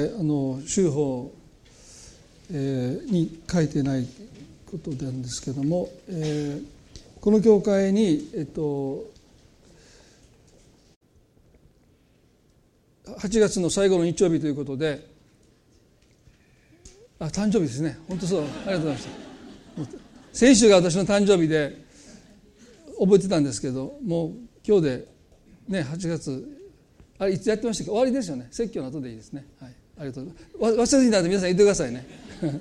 [0.00, 1.32] あの修法、
[2.52, 4.06] え、に書いてない
[4.70, 9.10] ことなんですけども、えー、この教会に、えっと、
[13.06, 15.04] 8月の最後の日曜日ということで
[17.18, 17.98] あ誕生日ですね。
[18.06, 18.42] 本当そう。
[18.42, 19.06] ありがとうございまし
[19.88, 19.98] た。
[20.32, 21.76] 先週が私の誕生日で
[23.00, 24.32] 覚えてたんですけどもう
[24.64, 25.08] 今日で
[25.66, 26.56] ね8月
[27.18, 27.90] あれいつやってましたっけ？
[27.90, 28.46] 終わりですよね。
[28.52, 29.44] 説教の後でいいですね。
[29.60, 29.72] はい。
[29.98, 32.06] ありがとう忘れずになって皆さん言ってくださいね。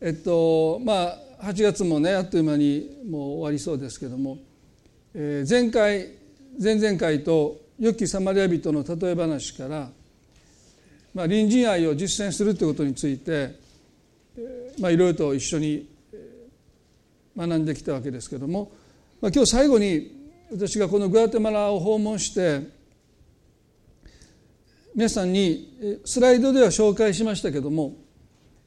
[0.00, 4.38] えっとまあ8月もねあっという間にもう終わりそうですけども、
[5.14, 6.08] えー、前回
[6.58, 9.90] 前々回と良きサマリア人の例え話から、
[11.14, 13.54] まあ、隣人愛を実践するということについて、
[14.78, 15.88] まあいろいろと一緒に
[17.36, 18.70] 学んできたわけですけども、
[19.20, 22.79] まあ、今日最後に私がこのグアテマラを訪問して
[24.92, 27.94] 皆さんにスライドでは紹介しましたけども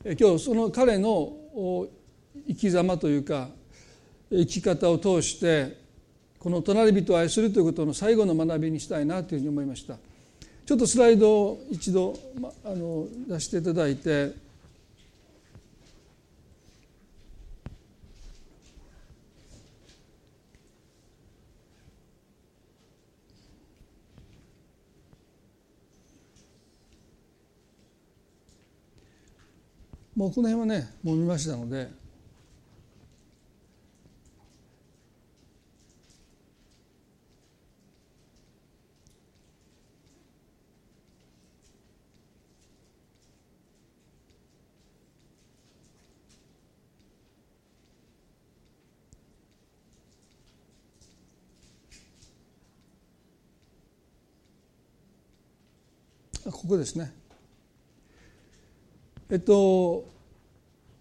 [0.06, 1.34] 今日その彼の
[2.48, 3.50] 生き様というか
[4.30, 5.78] 生き方を通して
[6.40, 9.98] この隣人を愛するということの最後の学びにしたいなというふうに思いました。
[10.66, 14.32] ちょっとスライドを一度まあの出していただいて
[30.16, 32.04] もうこの辺はねもう見ましたので。
[56.52, 57.23] ここですね。
[59.34, 60.06] えっと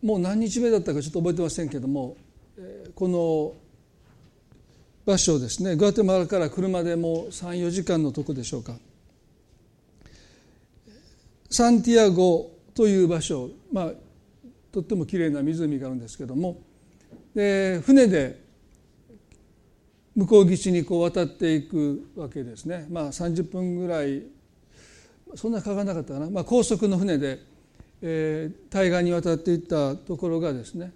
[0.02, 2.17] もう何日目だったかちょっと覚えてませんけども
[2.95, 3.52] この
[5.05, 8.74] 場所ですねグアテマラから車でもう34時間のとこでしょうか。
[11.51, 13.90] サンティアゴという場所まあ
[14.73, 16.57] とってもきれいな湖があるんですけども
[17.34, 18.40] で船で
[20.17, 22.86] 向こう岸にこう渡っていくわけですね。
[22.89, 24.23] まあ30分ぐらい
[25.34, 27.52] そんなかからなかったかな、まあ、高速の船で
[28.02, 30.92] えー、対岸に渡っていったところがですね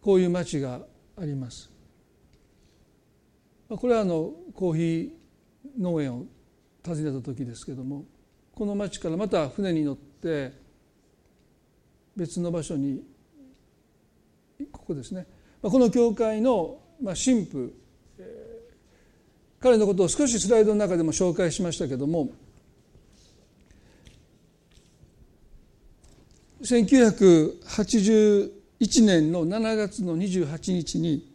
[0.00, 0.80] こういう町が
[1.20, 1.70] あります。
[3.68, 5.10] これはあのコーヒー
[5.78, 6.24] 農園を
[6.86, 8.06] 訪ねた時ですけども
[8.54, 10.52] この町からまた船に乗って
[12.16, 13.02] 別の場所に
[14.72, 15.26] ここですね
[15.60, 17.74] この教会の神父
[19.60, 22.30] 彼のことを少しスライドの中でも紹介しましたけども
[26.62, 28.50] 1981
[29.04, 31.28] 年の7月の28日に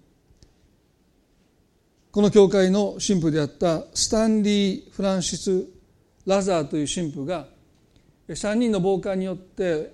[2.12, 5.66] この教会の神父であったスタンリー・フランシス・
[6.28, 7.48] ラザーという神父が
[8.28, 9.94] 3人の暴漢によって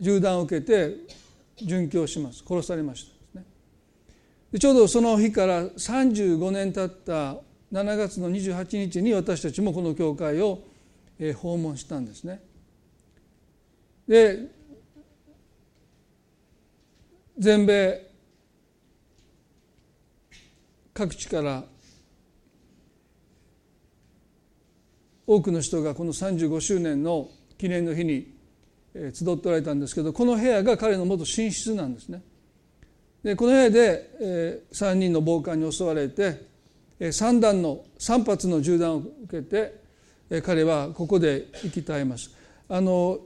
[0.00, 0.96] 銃弾を受けて
[1.62, 2.42] 殉教します。
[2.46, 3.13] 殺されました。
[4.58, 7.36] ちょうどその日から35年経った
[7.72, 10.62] 7月の28日に私たちもこの教会を
[11.36, 12.40] 訪問したんですね。
[14.06, 14.46] で
[17.36, 18.10] 全米
[20.92, 21.64] 各地から
[25.26, 27.28] 多くの人がこの35周年の
[27.58, 28.32] 記念の日に
[28.94, 32.22] 集っておられたんですけどこの部屋が彼の元寝室なんですね。
[33.24, 36.46] でこの部屋で、えー、3人の暴漢に襲われて、
[37.00, 39.80] えー、3弾の3発の銃弾を受けて、
[40.30, 42.30] えー、彼はここで生き絶えます
[42.68, 43.18] あの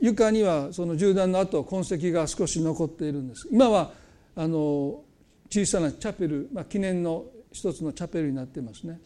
[0.00, 3.48] 床にはその銃弾の跡痕跡が少し残っているんです。
[3.50, 3.92] 今は
[4.36, 5.02] あの
[5.50, 9.00] 小さなチャペル、まあ、記念の一つのチャペルになってますね。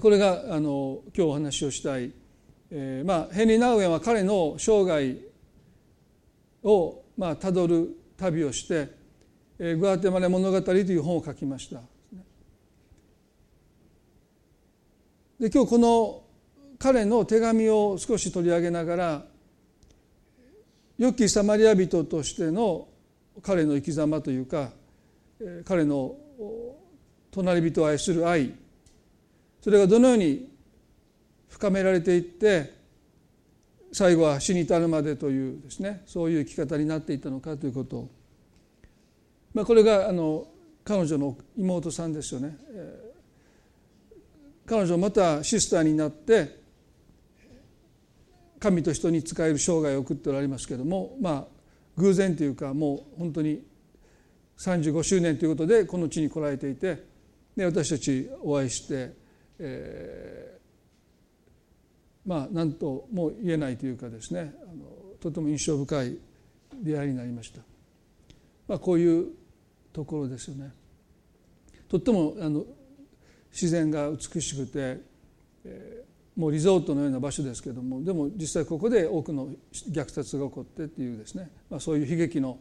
[0.00, 2.12] これがあの今日お話をしたい、
[2.70, 5.16] えーまあ、ヘンリー・ナウエンは彼の生涯
[6.64, 8.90] をまある旅をして
[9.58, 11.80] 「グアテマラ物語」という本を書きました。
[15.38, 16.22] で今日この
[16.78, 19.26] 彼の手紙を少し取り上げながら
[20.96, 22.88] 良きサマリア人としての
[23.42, 24.70] 彼の生き様というか
[25.64, 26.14] 彼の
[27.32, 28.54] 隣人を愛する愛
[29.60, 30.48] それがどのように
[31.48, 32.73] 深められていって
[33.94, 37.98] 最後は死に至るまでというですねそういう生き方になっていったのかということ。
[37.98, 38.10] を、
[39.54, 40.48] まあ、これがあの
[40.84, 42.58] 彼女の妹さんですよね、
[44.66, 46.60] 彼女またシスターになって
[48.58, 51.44] 神と人に仕える生涯を送っておられますけどもまあ
[51.96, 53.62] 偶然というかもう本当に
[54.58, 57.04] 35周年ということでこの地に来られていて
[57.56, 59.14] で私たちお会いして、
[59.60, 60.53] えー、
[62.26, 64.84] まあ何とも言えないというかですねあの
[65.20, 66.18] とても印象深い
[66.82, 67.60] 出会いになりました。
[68.66, 69.28] まあ、こういう
[69.92, 70.72] ところですよね。
[71.88, 72.64] とってもあの
[73.52, 75.00] 自然が美しくて、
[75.64, 79.48] えー、もうリゾートのような場所ですけどもでも実際ここで多くの
[79.90, 82.58] 虐殺が起こってっていうですね、まあ、そういう悲劇の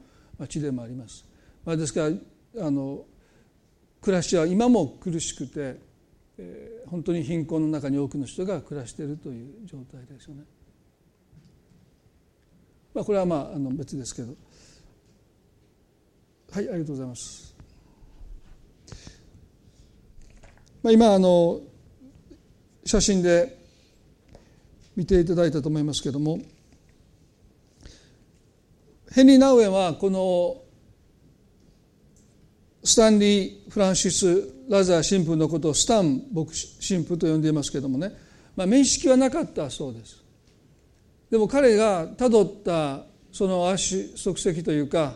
[0.47, 1.25] 地でもあります。
[1.65, 2.09] まあ、ですか
[2.55, 3.05] らあの
[4.01, 5.79] 暮らしは今も苦しくて、
[6.37, 10.43] えー、本当に貧困の中に多くの人が暮らしているという状態ですよね。
[12.93, 14.35] まあ、これはまああの別ですけど
[16.51, 17.55] はいありがとうございます。
[20.83, 21.61] まあ、今あの
[22.85, 23.57] 写真で
[24.95, 26.39] 見ていただいたと思いますけれども
[29.11, 30.62] ヘンリー・ナウエンはこの
[32.83, 36.51] スタンリー・フランシス・ラザー神父のことをスタン牧
[36.85, 38.11] 神父と呼んでいますけれどもね、
[38.55, 40.21] まあ、面識はなかったそうです。
[41.31, 45.15] でも彼がたどったその足足跡というか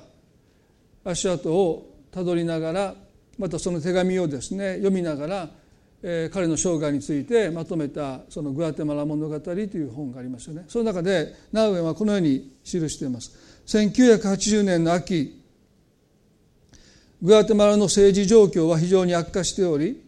[1.04, 2.96] 足跡をたどりながら
[3.38, 5.50] またその手紙をですね読みながら、
[6.02, 10.64] えー、彼の生涯についてまとめたそのグアテマラ物語という本がありますよね。
[10.68, 13.31] その中でナウエンはこのように記しています。
[13.68, 15.37] 1980年の秋
[17.22, 20.04] グアテマラの政治状況は非常に悪化しており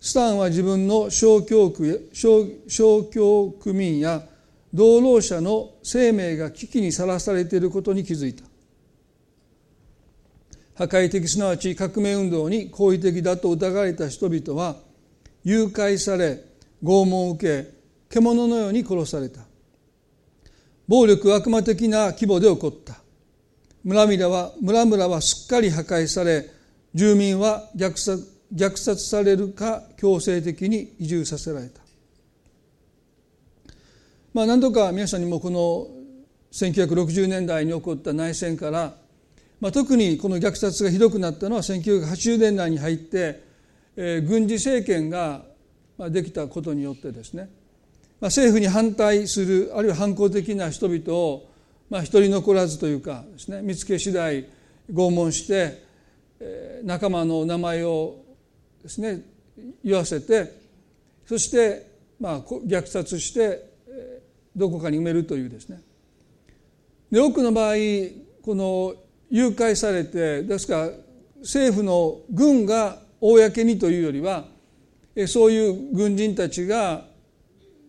[0.00, 4.22] スタンは自分の小教区小教区民や
[4.72, 8.44] 同労者の生命が危機にさらされていることに気づいた。
[10.74, 14.76] 破壊的すなわち革命運動に好意的だと疑われた人々は
[15.42, 16.44] 誘拐され
[16.84, 17.70] 拷問を受け
[18.10, 19.40] 獣のように殺された。
[20.86, 23.02] 暴力悪魔的な規模で起こった。
[23.88, 26.44] 村々は村々はすっかり破壊され
[26.94, 31.80] 住民は虐殺虐殺されるか強制的に移住させられた。
[34.34, 35.88] まあ何度か皆さんにもこの
[36.52, 38.94] 1960年代に起こった内戦から
[39.60, 43.42] まあ、特にこの虐殺がひどくなったのは1980年代に入って、
[43.96, 45.42] えー、軍事政権が
[46.10, 47.50] できたことによってですね、
[48.20, 51.47] まあ、政府に反対するあるいは反抗的な人々を、
[51.90, 54.44] まあ、一人残らずというかですね見つけ次第
[54.92, 55.82] 拷問して、
[56.40, 58.16] えー、仲間の名前を
[58.82, 59.22] ですね
[59.84, 60.52] 言わせて
[61.26, 61.90] そして、
[62.20, 63.68] まあ、虐殺して
[64.56, 65.80] どこかに埋めるというですね。
[67.10, 67.74] で多くの場合
[68.42, 68.94] この
[69.30, 70.90] 誘拐されてですから
[71.40, 74.46] 政府の軍が公にというよりは
[75.26, 77.04] そういう軍人たちが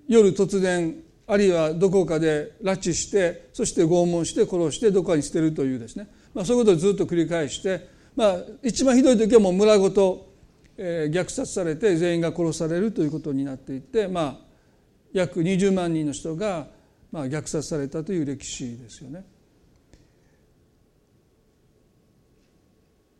[0.07, 0.95] 夜突然
[1.31, 10.27] あるいはどこかで拉致してそして拷問して殺してどこかに捨てるというですね、まあ、そういうことをずっと繰り返して、まあ、一番ひどい時はもう村ごと、
[10.75, 14.37] え虐殺されて全員が殺されるということになっていって、まあ、
[15.13, 16.65] 約20万人の人が、
[17.11, 19.23] まあ、虐殺されたという歴史ですよね。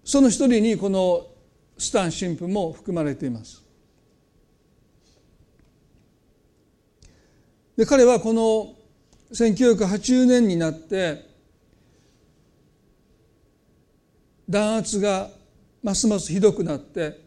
[0.04, 1.28] その一人にこの
[1.78, 3.64] スタン神父も含まれています
[7.80, 8.76] で彼はこの
[9.32, 11.26] 1980年になって
[14.50, 15.30] 弾圧が
[15.82, 17.22] ますますひどくなって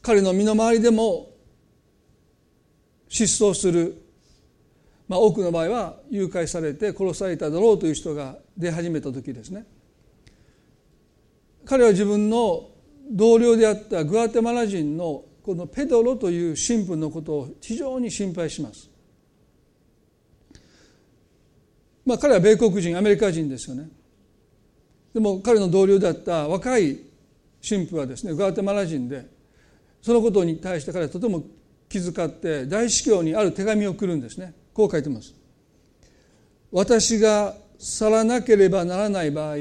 [0.00, 1.30] 彼の身の回りでも
[3.08, 4.00] 失踪する。
[5.08, 9.66] まあ、多くの場合は誘拐されて殺されただろうという人が出始めた時ですね。
[11.64, 12.68] 彼は自分の
[13.10, 18.90] 同僚であったグアテマラ人のこのペドロという神父のことを非常に心配します。
[22.04, 23.88] まあ、彼は米国人アメリカ人ですよね。
[25.14, 26.98] でも彼の同僚であった若い
[27.66, 29.24] 神父はですねグアテマラ人で
[30.02, 31.44] そのことに対して彼はとても
[31.88, 34.52] 気遣って大司教にある手紙を送るんですね。
[34.74, 35.32] こう書いてます。
[36.72, 39.56] 私が去らなければならない場合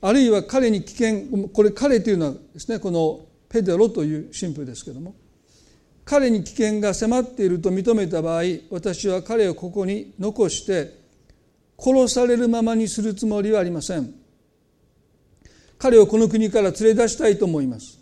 [0.00, 5.14] あるいは彼に危険これ彼というのはですねこのペデロという神父ですけども
[6.04, 10.98] 彼に危険が迫っていると認めた場合私は彼をここに残して
[11.78, 14.14] 殺されるままにするつもりはありません
[15.78, 17.98] 彼をこの国から連れ出したいと思います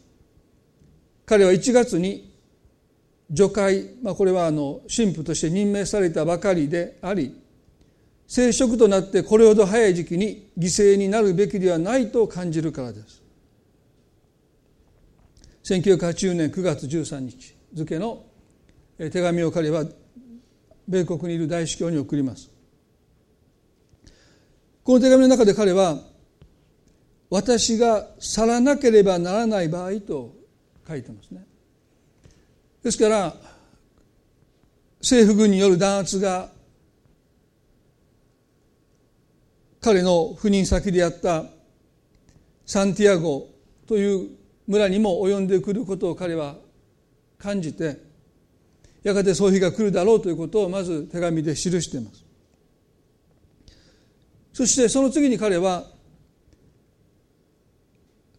[1.25, 2.35] 彼は1月に
[3.31, 7.35] 除会、まあ、これはあの神父として任命されたばかりであり
[8.27, 13.28] 聖職となってこれほど早い時期に犠牲になるべきではないと感じるからです。
[15.69, 18.25] 1980年9月13日付の
[18.97, 19.85] 手紙を彼は
[20.89, 22.51] 米国にいる大司教に送ります。
[24.83, 25.99] この手紙の中で彼は
[27.29, 30.35] 私が去らなければならない場合と
[30.89, 31.47] 書いてますね。
[32.83, 33.37] ですから
[35.01, 36.51] 政府軍による弾圧が
[39.83, 41.45] 彼の赴任先であった
[42.65, 43.49] サンティアゴ
[43.87, 44.38] という
[44.69, 46.57] 村にも及んでくることを彼は
[47.39, 47.97] 感じて
[49.03, 52.25] やがてそういう日が来るだろうということをまず手紙で記しています。
[54.53, 55.87] そしてその次に彼は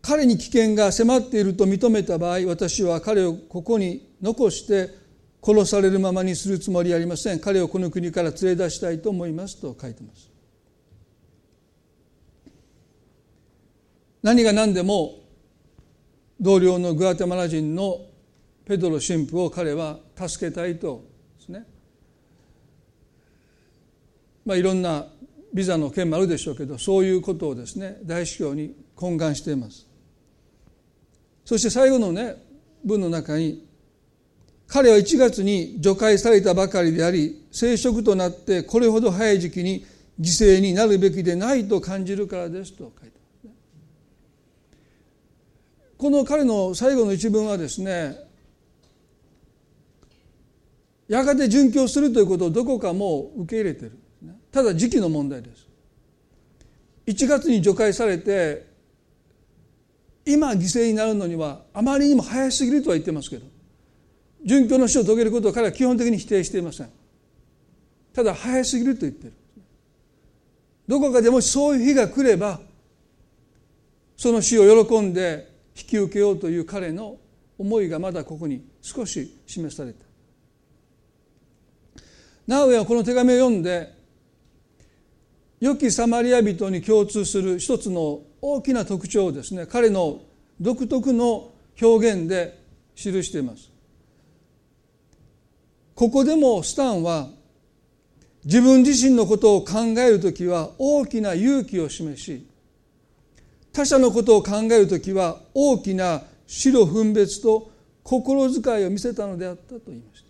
[0.01, 4.89] 彼に危険が迫っていると認めた場合私は彼をここに残して
[5.41, 7.39] 殺されるままにするつもりありません。
[7.39, 10.29] 彼をこの国から連れ出したいと思いますと書いてます。
[14.21, 15.18] 何が何でも
[16.39, 18.01] 同僚のグアテマラ人の
[18.65, 21.03] ペドロ神父を彼は助けたいと
[21.39, 21.65] ですね
[24.45, 25.05] まあいろんな
[25.53, 29.87] ビザの件もあるでしょうけどそういうことをですね大司教に懇願しています
[31.43, 32.35] そして最後のね
[32.85, 33.67] 文の中に
[34.67, 39.85] 彼は1月に除会されたばかりであり生殖となってこれほど早い時期に
[40.19, 43.18] 犠牲になるべきでないと感じるからですと書いてます。
[45.99, 48.15] この彼の最後の一文はですね
[51.09, 53.99] やがて殉教するということをどこかもう受け入れてる。
[54.49, 55.67] ただ時期の問題です。
[57.05, 58.65] 1月に除会されて
[60.25, 63.45] 今犠牲になるのにはあまりにも早すぎるとは言ってますけど
[64.45, 66.89] 殉教の死を遂げることを彼は基本的に否定していません。
[68.13, 69.33] ただ早すぎると言ってる。
[70.87, 72.61] どこかでもしそういう日が来れば
[74.15, 75.48] その死を喜んで
[75.79, 77.17] 引き受けようという彼の
[77.57, 80.05] 思いがまだここに少し示された。
[82.47, 83.93] ナウエはこの手紙を読んで
[85.59, 90.21] 良きサマリア人に共通する一つの大きな特徴をですね彼の
[90.59, 92.59] 独特の表現で
[92.95, 93.69] 記しています。
[95.95, 97.27] ここでもスタンは
[98.45, 102.47] 自分自身のことを考える時は大きな勇気を示し
[103.79, 107.71] 他者のことを考える時は大きな白分別と
[108.03, 110.27] 心遣いを見せたのであったと言いました。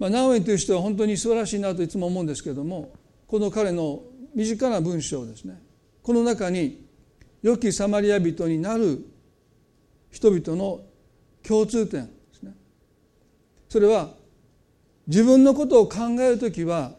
[0.00, 2.94] まあ、ナウエンという人は本当に素晴らしいなといつも思うんですけども
[3.28, 4.02] この彼の
[4.34, 5.62] 身近な文章ですね。
[6.02, 6.84] この中に
[7.42, 8.98] 良きサマリア人になる
[10.10, 10.80] 人々の
[11.46, 12.54] 共通点ですね。
[13.68, 14.10] それは
[15.06, 16.90] 自分のことを考える時は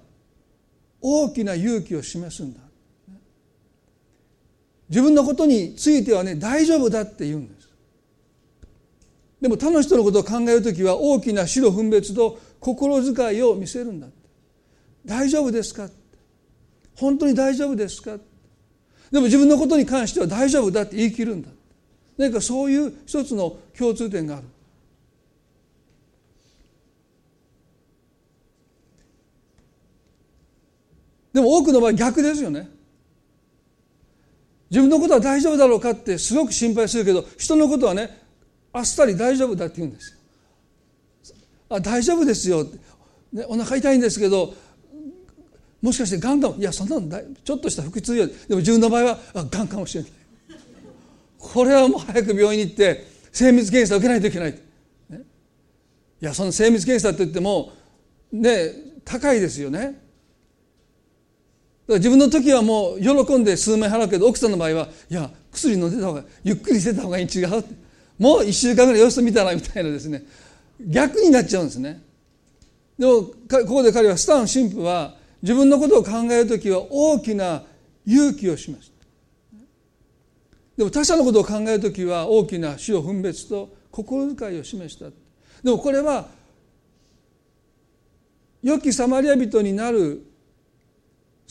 [1.02, 2.71] 大きな勇気を示すんだ。
[4.92, 7.70] 自分のことについてはね大丈夫だって言うんです。
[9.40, 14.08] でも他の人のことを考える時は大きな白分別と心遣いを見せるんだ
[15.04, 15.90] 大丈夫ですか
[16.96, 18.18] 本当に大丈夫ですか
[19.12, 21.50] でも自分のことに関しては大丈夫だって言い切るんだ
[22.18, 24.48] 何かそういう一つの共通点がある。
[31.34, 32.70] でも多くの場合逆ですよね。
[34.72, 38.18] 自分のことは大丈夫だろうかってすごく心配するけど人のことはね
[38.72, 40.18] あっさり大丈夫だって言うんですよ。
[41.70, 42.64] あ大丈夫ですよ、
[43.34, 44.54] ね、お腹痛いんですけど
[45.82, 50.12] もしかしてがんだもいやそんなのちょっとした腹痛よでも自分の場合はがんかもしれない。
[51.38, 54.52] これはもう早く病院に行って精密検査を受けないといけない、
[55.10, 55.22] ね、
[56.22, 57.74] いやその精密検査って言っても
[58.32, 58.72] ね
[59.04, 60.01] 高いですよね。
[61.88, 67.76] 自分の時はもう喜んで数枚払うけど奥さんの場合はいや薬飲んでた方がゆっくりしてた方がいい違うって。
[68.18, 70.24] もう1週間ぐらい様子見たらみたいなですね。
[70.80, 72.04] 逆になっちゃうんですね。
[72.98, 73.34] でもこ
[73.66, 77.64] こで彼はスタン神父は自分のことを考える時は大きな
[78.06, 79.58] 勇気をしました。
[80.78, 85.06] でも他者のことを考える時は大きな死を分別と心遣いを示した。
[85.64, 86.28] でもこれは
[88.62, 90.31] 良きサマリア人になる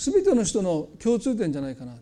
[0.00, 1.95] 全ての人の共通点じゃないかな。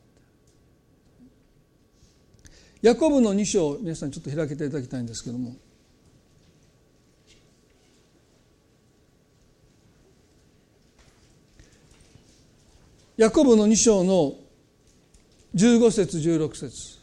[2.81, 5.57] ヤコブの2章皆さんちょっと開けていただきたいんですけども。
[13.17, 14.37] ヤコブの2章の
[15.57, 16.98] 15節16節。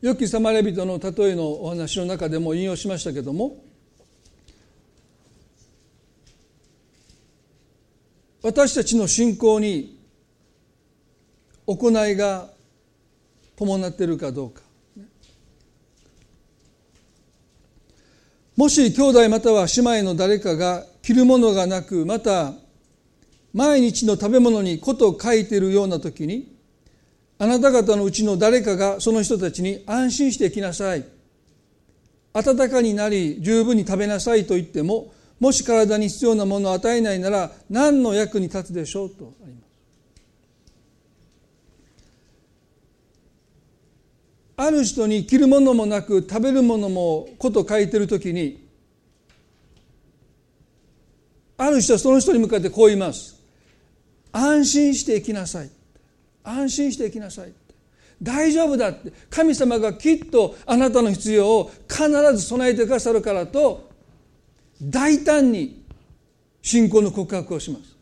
[0.00, 3.62] 良きサマリ人の例えのお話の中でも引用しましたけども
[8.42, 9.98] 私たちの信仰に
[11.66, 12.48] 行いが
[13.56, 14.62] 伴っているかどうか。
[18.56, 22.54] もし兄弟または姉妹の誰かが着るものがなくまた
[23.52, 26.49] 毎日の食べ物にこと書いているような時に
[27.42, 31.06] あなた方のうちの誰かがその人たちに安心してきなさい。
[32.34, 39.64] 暖かになり十分に食べなさいと言ってももし体に必要なものを与えないなら何の役に立つでしょうとあります。
[44.58, 48.68] ある人に着るものもなく食べるものもこと書いてる時に
[51.56, 53.42] ある人はその人に向かってこう言います。
[54.30, 55.70] 安心して生きなさい。
[56.42, 57.52] 安心して生きなさい
[58.22, 59.12] 大丈夫だって。
[59.30, 63.90] 神様がきっとあなたの必要を必ず備えてくださるからと
[64.82, 65.82] 大胆に
[66.62, 67.96] 信仰の告白をします。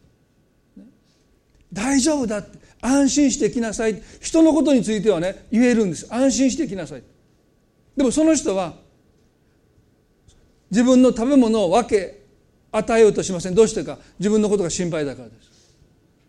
[1.73, 2.59] 大丈夫だって。
[2.80, 4.02] 安心してきなさい。
[4.21, 6.07] 人のことについてはね言えるんです。
[6.11, 7.02] 安心してきなさい。
[7.97, 8.75] でもその人は
[10.71, 12.23] 自分の食べ物を分け
[12.71, 13.54] 与えようとしません。
[13.54, 13.99] どうしてか。
[14.18, 15.76] 自分のことが心配だからです。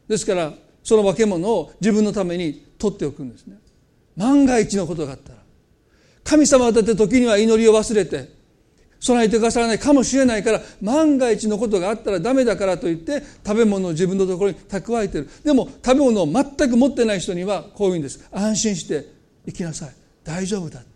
[0.07, 3.57] ですからその分け物を自分のために取っておくんですね。
[4.15, 5.39] 万が一のことがあったら
[6.23, 8.29] 神様だって時には祈りを忘れて
[8.99, 15.29] 備えてくださらないかもしれないから万が一のことがあったらダメだからといって食べ物を自分のところに蓄えてる。
[15.43, 18.27] でも食べ物を全く持ってない人にはこういうんです。
[18.31, 19.05] 安心して
[19.45, 19.93] 生きなさい。
[20.23, 20.89] 大丈夫だって。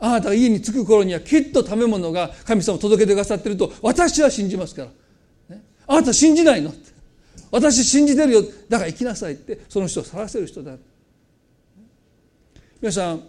[0.00, 4.82] あなたが家に着く頃にはきっと食べ物が神様を届けてくださってると私は信じますか
[5.48, 6.97] ら、ね、あなた信じないのって。
[7.50, 8.42] 私信じてるよ。
[8.68, 9.60] だから生きなさいって。
[9.68, 10.76] その人を去らせる人だ。
[12.80, 13.22] 皆さん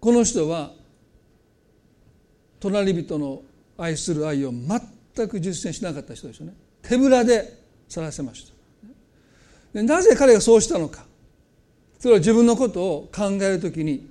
[0.00, 0.72] この人は
[2.60, 3.42] 隣人の
[3.76, 6.54] 愛する愛を全く実践しなかった人ですよね。
[6.82, 8.50] 手ぶらで去らせまし
[9.74, 9.82] た。
[9.82, 11.04] なぜ彼がそうしたのか。
[11.98, 14.08] それは自分のことを考えるときに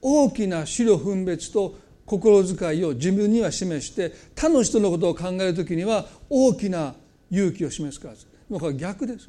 [0.00, 6.94] 大きな資料分別と心遣いを自分には示して他の人のことを考えるときには大きな
[7.30, 8.26] 勇気を示すからです。
[8.48, 9.28] もうこれ逆です。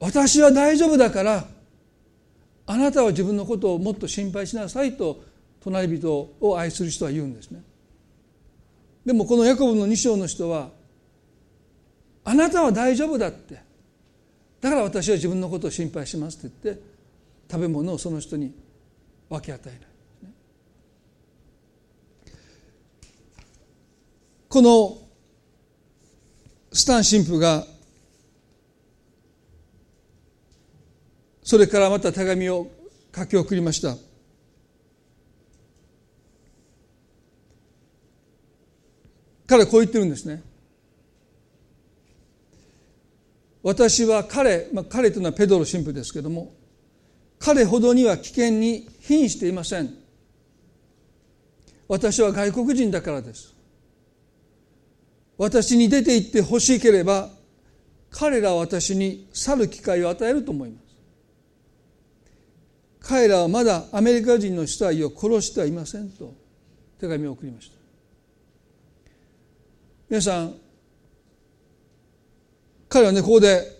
[0.00, 1.44] 私は大丈夫だから
[2.66, 5.22] あなたは自分のことをもっと心配しなさいと
[5.60, 7.62] 隣人を愛する人は言うんですね。
[9.04, 10.70] でもこのヤコブの2章の人は
[12.24, 13.60] あなたは大丈夫だって。
[14.60, 16.82] だから私は自分のことを心配しますって言って
[17.50, 18.54] 食べ物をその人に
[19.28, 19.88] 分け与えない。
[24.48, 24.98] この
[26.72, 27.66] スタン神父が
[31.42, 32.70] それからまた手紙を
[33.14, 33.96] 書き送りました。
[39.46, 40.42] 彼はこう言ってるんですね。
[43.62, 46.52] 私は彼、まあ、彼というのはペドロ神父ですけども
[47.38, 49.94] 彼ほどには危険に瀕していません。
[51.86, 53.54] 私は外国人だからです。
[55.38, 57.30] 私に出て行ってほしいければ
[58.10, 60.84] 彼らは私に去る機会を与えると思います。
[63.00, 66.34] 彼らはまだアメリカ人の主体を殺してはいませんと
[67.00, 67.78] 手紙を送りました。
[70.10, 70.54] 皆さん
[72.88, 73.78] 彼はねここで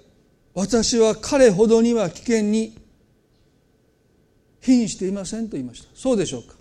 [0.54, 2.76] 私は彼ほどには危険に
[4.60, 5.88] 瀕していませんと言いました。
[5.94, 6.54] そうでしょうか。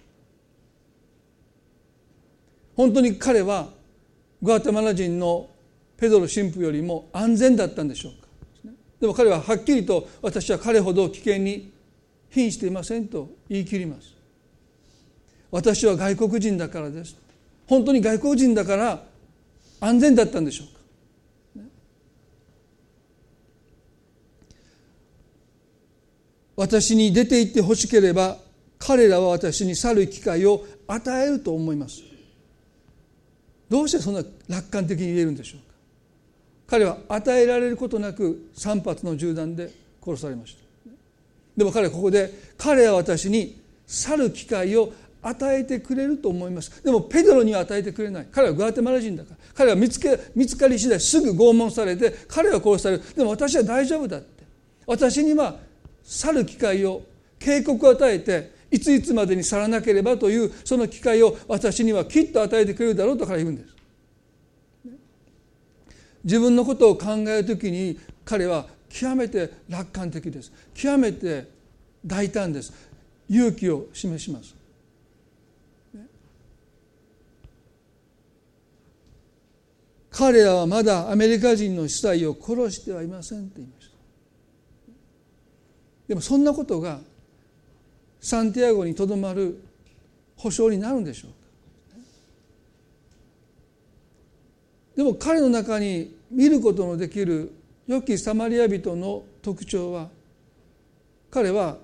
[2.75, 3.69] 本当に彼は
[4.41, 5.49] グアテマラ人の
[5.97, 8.27] ペドロ神父よりも安全だったんでしょうか。
[8.99, 11.71] でも彼ははっきりと私は彼ほど危険に
[12.29, 14.13] 瀕していませんと言い切ります。
[15.49, 17.15] 私は外国人だからです。
[17.67, 19.03] 本当に外国人だから
[19.79, 20.76] 安全だったんでしょうか。
[26.57, 28.37] 私に出て行ってほしければ
[28.79, 32.01] 彼らは私に去る機会を与えると思います。
[33.69, 35.75] どうしてそんな楽観的に言えるんでしょうか。
[36.67, 39.71] 彼は与えられることなく3発の銃弾で
[40.03, 40.91] 殺されました。
[41.55, 46.83] でも彼はここで彼は私に去る機会を与えてくれると思います。
[46.83, 48.27] でもペドロには与えてくれない。
[48.31, 49.37] 彼はグアテマラ人だから。
[49.53, 53.03] 彼は見つけ見つかり次第すぐ拷問されて彼は殺される。
[53.15, 54.43] でも私は大丈夫だって。
[54.85, 55.66] 私には
[56.07, 57.03] 去る機会を
[57.37, 63.75] 警告を与えていついつまでに去らなければというその機会を私にはきっと与えてくれるだろうとから言うんです。
[66.23, 71.47] 自分のことを考える時に彼は極めて楽観的です極めて
[72.05, 72.73] 大胆です
[73.29, 74.55] 勇気を示します。
[80.09, 83.76] 彼らはまだアメリカ人の司祭を殺してはいませんって言います。
[86.07, 86.99] でもそんなことが
[88.21, 89.61] サンティアゴにとどまる
[90.37, 91.37] 保証になるんでしょうか？
[94.95, 97.51] でも彼の中に見ることのできる
[97.87, 100.09] 良きサマリア人の特徴は
[101.29, 101.77] 彼は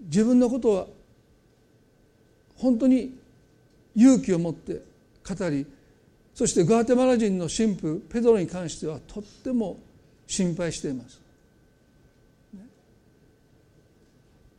[0.00, 0.86] 自分のことは
[2.56, 3.18] 本当に
[3.94, 4.82] 勇気を持って
[5.26, 5.66] 語り
[6.34, 9.78] そしてグアテマラ人の神父ペドロに関してはとっても
[10.26, 11.20] 心配しています。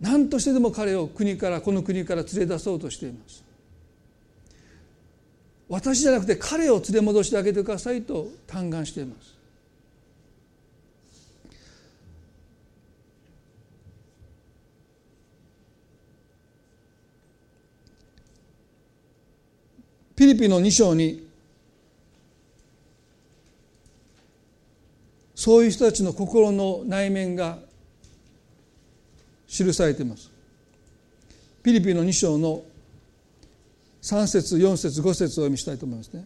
[0.02, 3.44] 何としてでも彼を国からこの国から連れ出そうとしています。
[5.70, 9.38] 私じゃなくて彼を連れ戻してあげてくださいと嘆願しています。
[20.16, 21.28] ピリピの2章に
[25.34, 27.60] そういう人たちの心の内面が
[29.64, 30.30] 記されています。
[31.64, 32.64] ピリピの2章の
[34.02, 36.26] 3節4節5節を読みしたいと思いますね。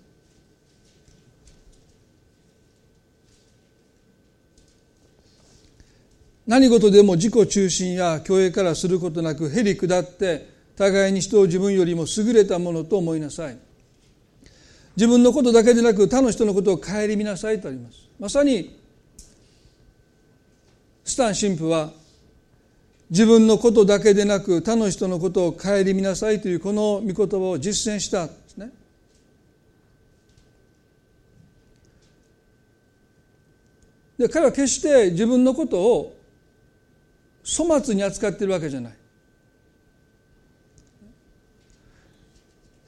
[6.48, 13.58] 何事でも自己中心や虚栄からすることなくへり下って互いに人を自分よりも優れたものと思いなさい。
[14.96, 17.98] 自分のことだけでなく他の人のことを顧みなさいとあります。
[18.20, 18.80] まさに
[21.04, 21.92] スタン神父は
[23.10, 28.72] 自分のことだけでなく他の人のことを顧みなさいというこの御言葉を実践したんですね。
[34.18, 36.16] で彼は決して自分のことを
[37.46, 38.94] 粗末に扱っているわけじゃない。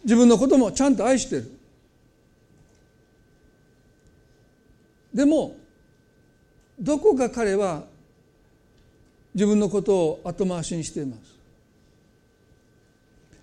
[0.04, 1.52] 自分のこともちゃんと愛している。
[5.14, 5.56] でも
[6.80, 7.84] どこか彼は
[9.38, 11.20] 自分のことを後回しにしています。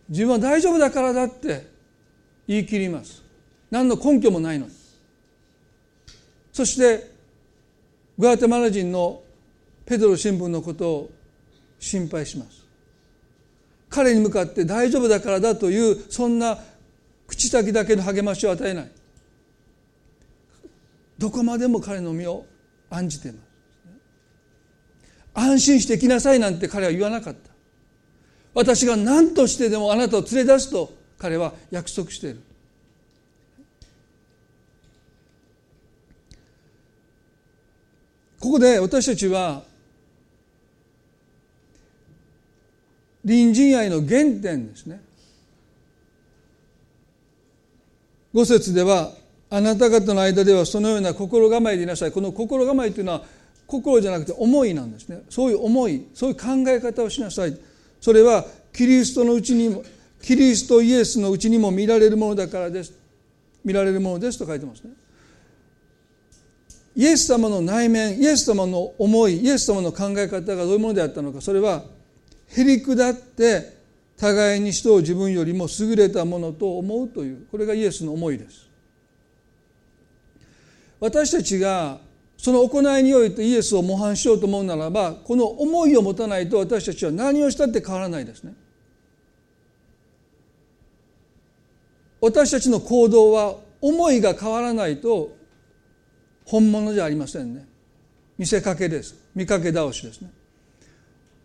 [0.09, 1.68] 自分は大丈夫だからだって
[2.48, 3.22] 言い切ります。
[3.70, 4.72] 何の根拠もないのに。
[6.52, 7.12] そして
[8.18, 9.22] グアテマラ人の
[9.87, 11.11] ペドロ新聞のことを
[11.78, 12.66] 心配します。
[13.88, 16.59] 彼に向かって大丈夫だからだというそんな
[17.28, 18.90] 口先だけの励ましを与えない。
[21.20, 22.46] どこまでも彼の身を
[22.90, 23.54] 案じています。
[25.35, 27.51] 安心してきなさいなんて彼は言わなかった。
[28.55, 32.40] 私が何としてでもあなたを連れ出すと彼は約束している。
[38.38, 39.64] ここで私たちは
[43.23, 45.01] 隣人愛の原点ですね。
[48.35, 49.12] 五節では
[49.49, 52.12] あなた方の間ではそのような心構えでいなさい。
[52.12, 53.23] この心構えというのは
[53.66, 55.22] 心じゃなくて思いなんですね。
[55.31, 57.59] そういう思いそういう考え方をしなさい。
[58.00, 59.83] それはキリストのうちにも
[60.22, 62.92] キリストイエスのうちにも見られるものだからです。
[63.64, 64.38] 見られるものです。
[64.38, 64.90] と書いてますね。
[66.96, 71.40] イエス様の内面イエス様の思いイエス様の考え方がどういうものであったのか。
[71.40, 71.85] それは
[72.48, 73.74] へりくだって
[74.16, 77.46] 互いに人を自分よりも優れたものと思うという。
[77.50, 78.68] これがイエスの思いです。
[81.00, 81.98] 私たちが
[82.44, 88.52] その行いにおいてイエスを模範しようと思うならばこの思いを持たないと私たちは何をしたって変わらないですね。
[92.20, 95.35] 私たちの行動は思いが変わらないと
[96.44, 97.66] 本物じゃありませんね。
[98.37, 99.14] 見せかけです。
[99.35, 100.30] 見かけ倒しですね。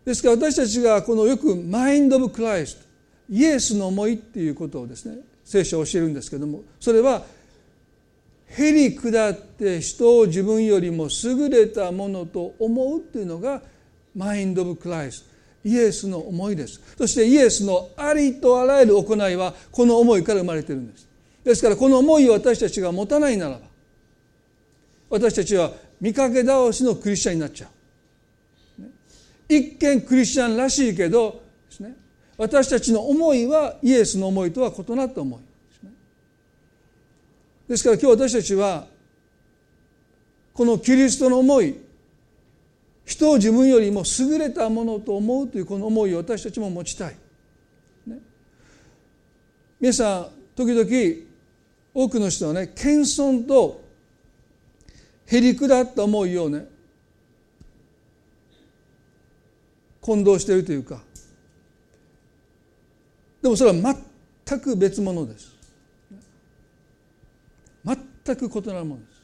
[0.04, 2.82] ですから私たちがこのよくマインド・オブ・クライスト
[3.30, 7.22] イエスの思いっていうことをですね聖書を教えるんですけどもそれは
[8.52, 13.62] へり下って人を自分よりも優れたものと思うというのが
[14.14, 15.24] マインド・オブ・クライス。
[15.62, 16.80] イエスの思いです。
[16.96, 21.06] そしてイエスのありとあらゆる行いはこの思いから生まれてるんです。
[21.44, 23.60] ですからこの思いを私たちが持たないならば
[25.10, 27.70] 私たちは見かけ倒しのクリスチャンになっちゃう。
[29.48, 31.94] 一見クリスチャンらしいけどですね。
[32.38, 35.40] 私たちの思いはイエスの思いとは異なった思い。
[37.70, 38.88] ですから今日私たちは
[40.52, 41.76] このキリストの思い
[43.04, 47.16] 人を自分よりも優れたものと思うというこの思いを私たちも持ちたい。
[48.08, 48.18] ね、
[49.78, 51.24] 皆さん時々
[51.94, 53.84] 多くの人はね謙遜と
[55.26, 56.66] へりくだった思いをね
[60.00, 61.00] 混同しているというか
[63.40, 63.94] でもそれは
[64.46, 65.49] 全く別物です。
[68.34, 69.20] 全く異なるものです。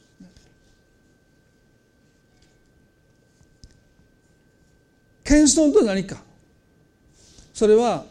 [5.24, 6.22] 謙遜とは何か？
[7.52, 8.04] それは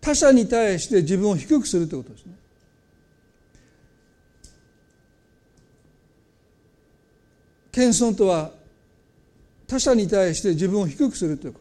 [0.00, 2.34] 他者に対して自分を低くするということですね。
[7.72, 8.50] 謙遜とは
[9.66, 11.60] 他者に対して自分を低くするというこ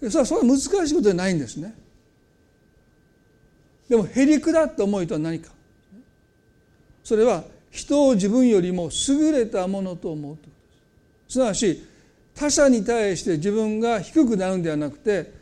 [0.00, 1.74] とそれはそんな難しいことじゃないんですね
[3.88, 5.50] でもへりくだった思いとは何か？
[7.02, 10.44] それは人を自分よりも優れたものと思うと。
[10.44, 10.54] いうことで
[11.28, 11.86] すすなわち
[12.34, 15.32] 他者に対して自分が低くなるんではなくて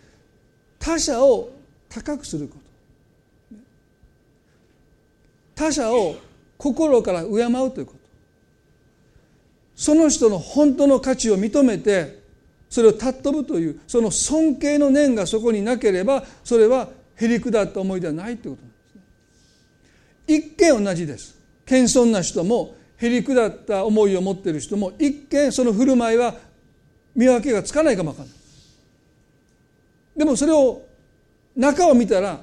[0.78, 1.50] 他者を
[1.88, 2.56] 高くするこ
[3.50, 3.56] と。
[5.54, 6.16] 他者を
[6.58, 7.98] 心から敬うということ。
[9.76, 12.20] その人の本当の価値を認めて
[12.68, 20.48] それを尊ぶというその尊敬の念がそこになければそれはへりくだった思いではないということなんですね。
[20.48, 21.38] 一見同じです。
[21.64, 26.34] 謙遜な人もへりくだった思いを持っている人も一見その振る舞いは
[27.14, 28.34] 見分けがつかないかもわかんない。
[30.16, 30.82] でもそれを
[31.56, 32.40] 中を見たら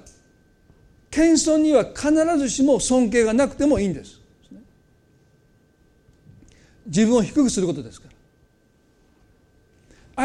[1.10, 4.20] 謙遜には必ずしも尊敬がなくてもいいんです。
[6.86, 8.14] 自分を低くすることですから。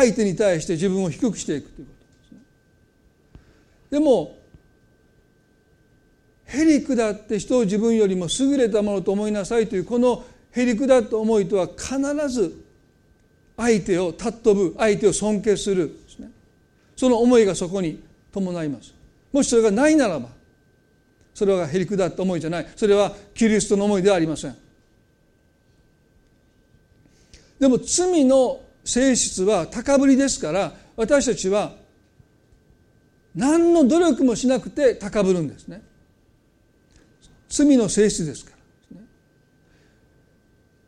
[0.01, 1.94] 相手に対して自分を低くしていくということ。
[3.95, 4.37] でも
[6.47, 12.61] へりくだって人を自分よりも優れたものと思いなさいというこのへりくだった思いとは必ず
[13.57, 16.29] 相手を尊ぶ相手を尊敬するすね。
[16.97, 18.03] その思いがそこに
[18.33, 18.93] 伴います。
[19.33, 20.27] もしそれがないならば
[21.33, 22.67] それはへりくだった思いじゃない。
[22.75, 24.57] それはキリストの思いではありません。
[27.61, 31.84] でも罪の性質は高ぶりですから私たちは
[33.35, 35.83] 何の努力もしなくて高ぶるんですね。
[37.49, 39.01] 罪の性質ですから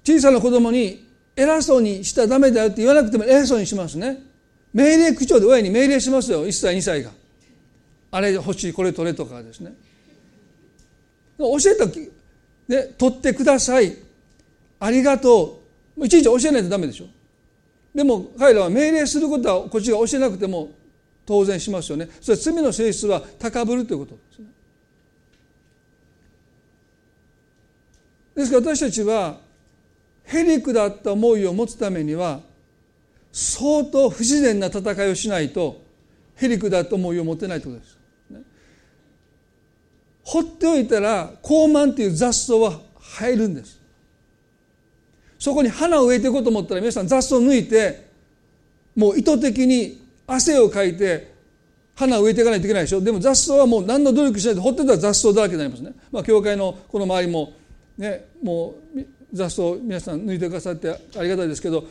[0.04, 1.04] 小さな子供に
[1.37, 4.22] 偉そうにしたらダメだよって言わなくても偉そうにしますね。
[4.72, 6.46] 命令口調で親に命令しますよ。
[6.46, 7.11] 1歳2歳が。
[8.11, 9.74] あれ欲しいこれ取れとかですね。
[11.38, 11.87] 教えた
[12.68, 13.96] ね取ってください。
[14.78, 15.62] ありがと
[15.96, 17.06] ういちいち教えないとダメでしょ。
[17.94, 20.70] でも彼らは命令することはこっちが教えなくても
[21.26, 24.46] 当然しますよねそれは罪の性質は高ぶるということですね
[28.36, 29.38] ですから私たちは
[30.24, 32.40] へりくだった思いを持つためには
[33.32, 35.82] 相当不自然な戦いをしないと
[36.36, 37.96] へりくだった思いを持てないということです。
[40.22, 43.80] 放っておいたら高慢という雑草は入るんです。
[45.38, 48.08] そこに花を植えていこうと思ったら皆さん雑草を抜いて
[48.96, 51.34] もう意図的に汗をかいて
[51.94, 53.00] 花を植えていかないといけないでしょ。
[53.00, 55.92] でも雑草はもう何の努力しないと放ってたら雑草だらけになりますね。
[56.10, 57.52] まあ教会のこの周りも
[57.96, 59.00] ねもう
[59.32, 61.84] 雑草皆さん抜いてくださってありがたいですけど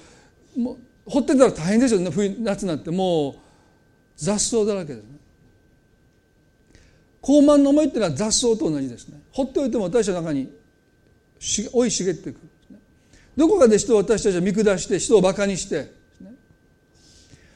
[0.55, 0.77] もう
[1.11, 2.09] 掘ってたら大変ですよね。
[2.11, 3.35] 冬夏なってもう
[4.15, 5.09] 雑草だらけですね。
[7.21, 9.19] 高慢の思いっていうのは雑草と同じですね。
[9.31, 10.49] 放っておいても私の中に
[11.39, 12.39] 追い茂っていく、
[13.35, 15.91] どこかで人を私たちは見下して人をバカにして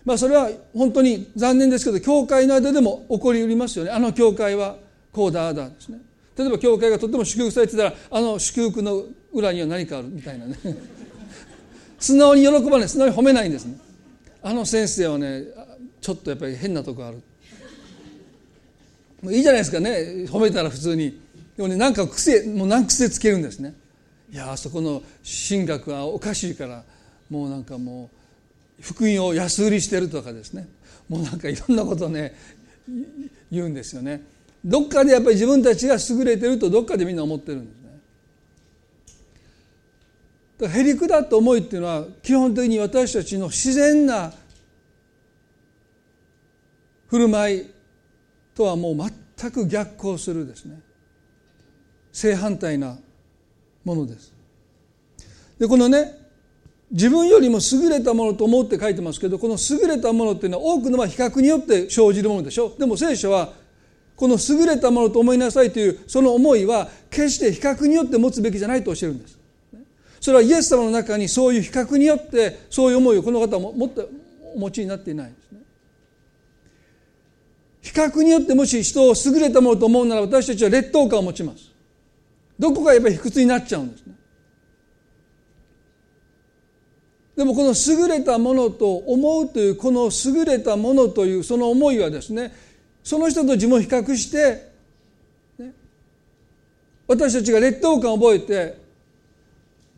[0.10, 3.92] まあそれは本当に残念ですけど教会の間でも起こりうりますよね。
[3.92, 4.76] あの教会は
[5.12, 6.00] こうだあだですね。
[6.36, 10.58] 例えば教会がとても祝福されてたらあの祝福の裏には何かあるみたいなね。
[12.00, 13.78] 素直に喜ばない素直に褒めないんですね。
[14.42, 15.44] あの先生はね
[16.02, 17.22] ちょっとやっぱり変なとこある。
[19.22, 20.26] もういいじゃないですかね。
[20.26, 21.20] 褒めたら普通に。
[21.56, 23.76] でもねなんか癖もう何癖つけるんですね。
[24.34, 25.04] いやあそこの
[25.48, 26.84] 神学はおかしいから
[27.30, 28.19] もうなんかもう
[28.82, 30.68] 福音を安売りしてるとかですね。
[31.08, 32.36] もうなんかいろんなことね
[33.52, 34.24] 言うんですよね。
[34.64, 38.00] どっかでやっぱり自分たちが優れてるとどっかでみんな思ってるんですね。
[40.60, 44.34] だからへりくだった思いっていうのは基本的に私たちの自然な
[47.08, 47.70] 振る舞い
[48.54, 48.98] とはもう
[49.38, 50.82] 全く逆行するですね。
[52.12, 52.98] 正反対な
[53.84, 54.34] ものです。
[55.58, 56.29] でこのね
[56.92, 63.54] 自分よりも優れたものと思って書いてますけどこの優れたものっていうのは多くのは比較によって生じるものでしょでも聖書は
[64.16, 69.40] この優れたものと思いなさいというその思いは決して比較によって持つべきじゃないと教えるんです。
[70.20, 74.06] それはイエス様の中にそういう比較によってそういう思いをこの方は持って
[74.54, 75.60] お持ちになっていないんですね。
[77.82, 81.72] 比較によってもし人を優れたものと思うなら私たちは劣等感を持ちます。
[82.58, 84.16] どこかやっぱり卑屈になっちゃうんですね。
[87.40, 92.54] でもこの優れたものと思うというこの優れたものというその思いはですね
[93.02, 94.70] その人と自分を比較して、
[95.58, 95.74] ね、
[97.08, 98.78] 私たちが劣等感を覚えて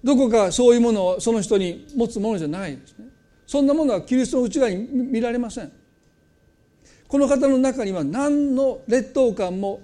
[0.03, 3.07] どこかそういうものをその人に持つものじゃないですね。
[3.47, 5.71] そんなものはキリストの内側に見られません。
[7.07, 9.81] この方の中には何の劣等感も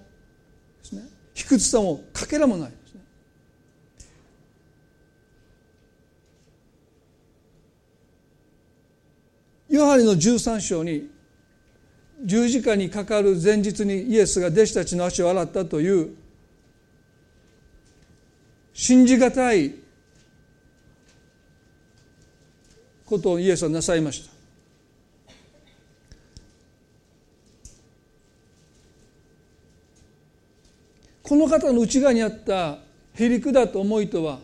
[0.84, 1.02] ですね
[1.34, 3.02] 卑屈さもかけらもないですね
[9.78, 11.08] ヨハネの13章に
[12.26, 16.16] 十字架にかかる前日にイエスが弟子たちの足を洗ったという
[18.74, 19.76] 信じがたい
[23.06, 24.32] ことをイエスはなさいました。
[31.22, 32.80] この方の内側にあった
[33.14, 34.40] へりくだと思いとは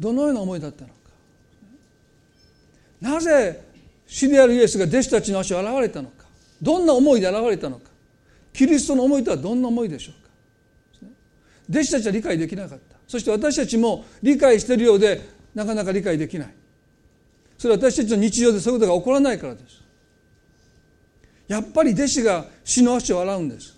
[0.00, 0.94] どのような思いだったのか。
[3.00, 3.63] なぜ
[4.06, 6.24] 死であるイエスが弟子たちの足を現れたのか
[6.60, 7.90] どんな思いで現れたのか
[8.54, 10.30] キリストの思いとはどんな思いでしょうか。
[11.68, 12.96] 弟子たちは理解できなかった。
[13.08, 15.20] そして私たちも理解しているようで
[15.54, 16.54] なかなか理解できない。
[17.58, 19.82] それは私たちの日常でそういうことが起こらないからです。
[21.48, 23.76] やっぱり弟子が死の足を洗うんです。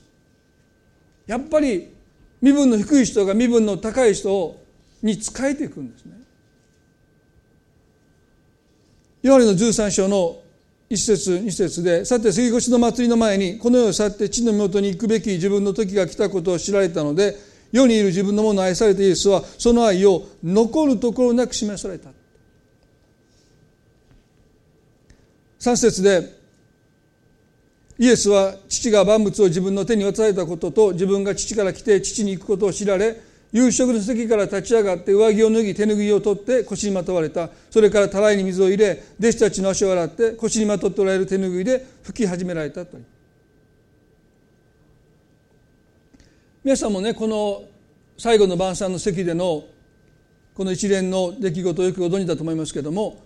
[1.27, 1.95] やっぱり
[2.43, 4.63] 身分の低い人が身分の高い人
[5.03, 6.16] に仕えていくんですね。
[9.27, 10.41] ヨハネの13章の
[10.89, 17.35] 一節二節でさて杉越の祭りの前にこの世を去って地の元に行くべき自分の時が来たことを知られたので
[17.73, 22.11] 世にいる自分のものを愛されたイエスはその愛を残るところなく示された。
[25.59, 26.33] 3節で
[27.99, 33.21] イエスは父が万物を自分の手に渡されたことと自分が父から来て父に行くことを知られ
[33.53, 37.49] 夕食の席から立ち上がって上着を脱ぎ手拭いを取って腰にまとわれた。
[37.71, 42.99] それからたらいに水を入れ弟子たちの足を洗って腰にまとっておられる手拭いで拭き始められたと
[46.65, 47.63] 皆さんもねこの
[48.19, 49.65] 最後の晩餐の席での
[50.55, 53.23] この一連の出来事をよくご存知だと思いますけれども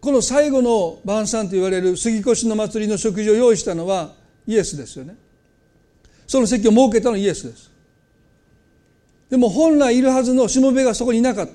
[0.00, 4.12] この最後の晩餐と言われる杉越の祭りの食事を用意したのは
[4.46, 5.16] イエスですよね。
[6.30, 7.68] その席を設けたのはイエスです。
[9.28, 11.52] でも本来いるはずのしもべがそこにいなかった。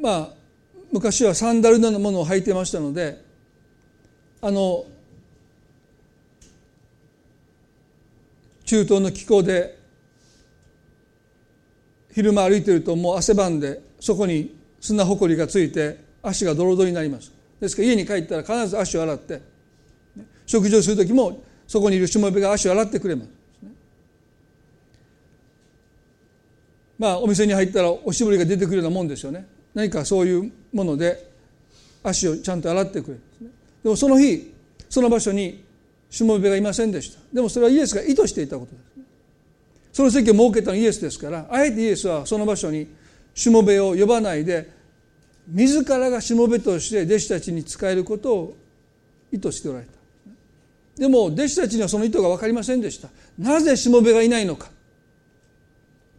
[0.00, 0.28] まあ
[0.92, 3.20] 昔はサンダルのようなものを履いてましたので
[4.40, 4.84] あの
[8.64, 9.76] 中東の気候で
[12.14, 17.32] 昼間歩いてるともう汗ばんでそこに砂ほこりがついて足がドロドロになります。
[17.60, 19.49] ですから家に帰ったら必ず足を洗って
[20.50, 23.28] 食事をする時もそこにいるしもべが足を洗ってくれます。
[26.98, 29.46] まあお店に入ったらおしぼりが出てくるようなもんですよね。
[29.74, 31.30] 何かそういうもので
[32.02, 33.50] 足をちゃんと洗ってくれるんですね。
[33.84, 34.52] でもその日
[34.88, 35.62] その場所に
[36.10, 37.20] しもべがいませんでした。
[37.32, 38.82] でもそれはイエスが意図していたことです
[39.92, 42.88] その席を設けたのイエスですからあえてイエスはその場所に
[43.34, 44.68] しもべを呼ばないで
[45.46, 48.56] 自らがしもべとして弟子たちに仕えることを
[49.30, 49.99] 意図しておられた。
[51.00, 53.08] でも弟子たちにはその意図が分かりませんでした。
[53.38, 54.68] なぜしもべがいないのか。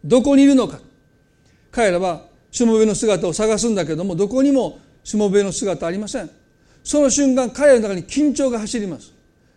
[0.04, 0.80] どこにいるのか。
[1.70, 6.28] 彼らはしもべの姿を探すんだけどもどこにもしもべの姿ありません。
[6.82, 9.12] その瞬間彼らの中に緊張が走ります。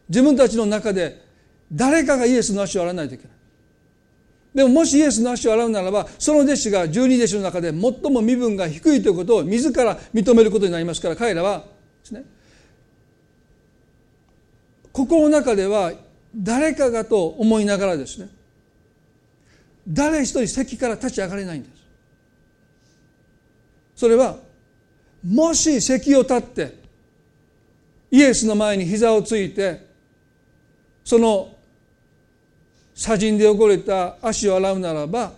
[0.10, 1.26] 自分たちの中で
[1.74, 3.34] 誰かがイエスの足を洗わないといけない。
[4.54, 11.66] でももしイエスの足を洗うならばその弟子が十二弟子の中で最も身分が低いということを自ら認めることになりますから彼らはで
[12.04, 12.35] すね
[14.96, 15.92] 心の中では
[16.34, 18.30] 誰かがと思いながらですね
[19.86, 21.76] 誰一人席から立ち上がれないんです。
[23.94, 24.38] それは
[25.22, 26.76] もし席を立って
[28.10, 29.86] イエスの前に膝をついて
[31.04, 31.50] その
[32.94, 35.34] 砂塵で汚れた足を洗うならば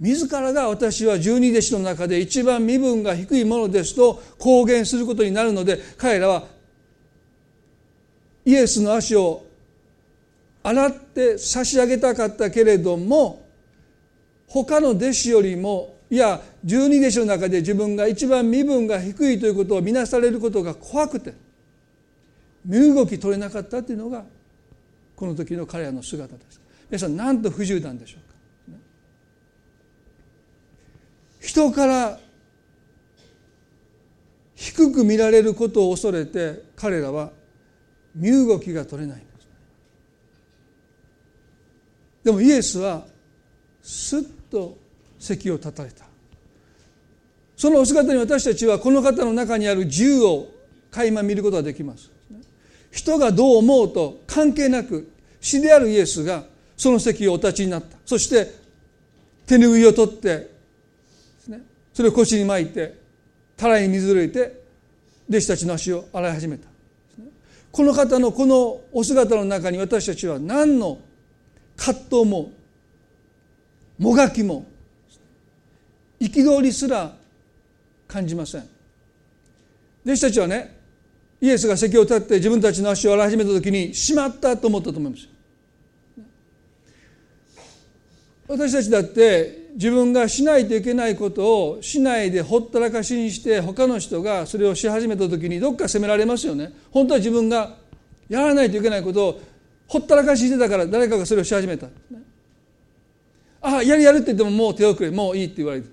[0.00, 6.59] 自らが私は十二弟子の中で一番身分が低いものですと公言することになるので彼らは
[8.44, 9.44] イエスの足を
[10.62, 13.46] 洗って差し上げたかったけれども
[14.46, 21.34] 他の弟子よりもいや十二弟子の中で自分が一番身分が低いということを見なされることが怖くて
[22.64, 24.24] 身動き取れなかったというのが
[25.16, 26.60] この時の彼らの姿です。
[26.90, 28.78] 皆さん何と不自由なんでしょうか？
[31.40, 32.18] 人から
[34.54, 37.30] 低く見られることを恐れて彼らは
[38.14, 39.16] 身動きが取れない。
[39.18, 39.48] んです
[42.24, 43.06] でもイエスは
[43.82, 44.76] すっと
[45.18, 46.04] 席を立たれた。
[47.56, 50.48] そのお姿に私たちはこの方の中にある自由を
[50.90, 52.10] 垣間見ることができます。
[52.90, 56.44] 人がどう思うと関係なく死であるイエスが
[56.76, 57.96] その席をお立ちになった。
[58.06, 58.54] そして
[59.46, 60.50] 手拭いを取って
[61.92, 62.98] それを腰に巻いて
[63.56, 64.62] たらいに水を入れて
[65.28, 66.69] 弟子たちの足を洗い始めた。
[67.72, 70.98] この方のこのお姿の中に私たちは何の
[71.76, 72.52] 葛藤も
[73.98, 74.66] もがきも
[76.20, 77.14] 憤りすら
[78.08, 78.68] 感じません。
[80.04, 80.76] 弟子たちはね
[81.40, 85.28] イエスが席を立って自分たちの足を洗い始めた時にしまったと思ったと思います。
[88.48, 96.72] 私たちだって自分がしないといけないことをしないでほったらかしにして他の人がそれをし始めた時にどっか責められますよね。
[96.90, 97.76] 本当は自分が
[98.28, 99.40] やらないといけないことを
[99.86, 101.88] ほったらかししてたから誰かがそれをし始めた、
[103.60, 105.92] ああやるやるって言ってももう手遅れもういいって言われる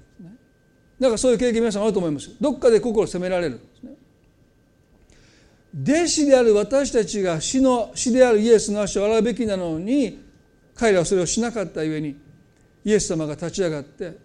[0.99, 3.59] だからそういう経験皆さんあると思いますどっかで心を責められる。
[5.79, 10.23] 弟子である私たちが死の死であるイエスの足を洗うべきなのに
[10.73, 12.15] 彼らはそれをしなかったゆえに
[12.87, 14.17] イエス様が立ち上がって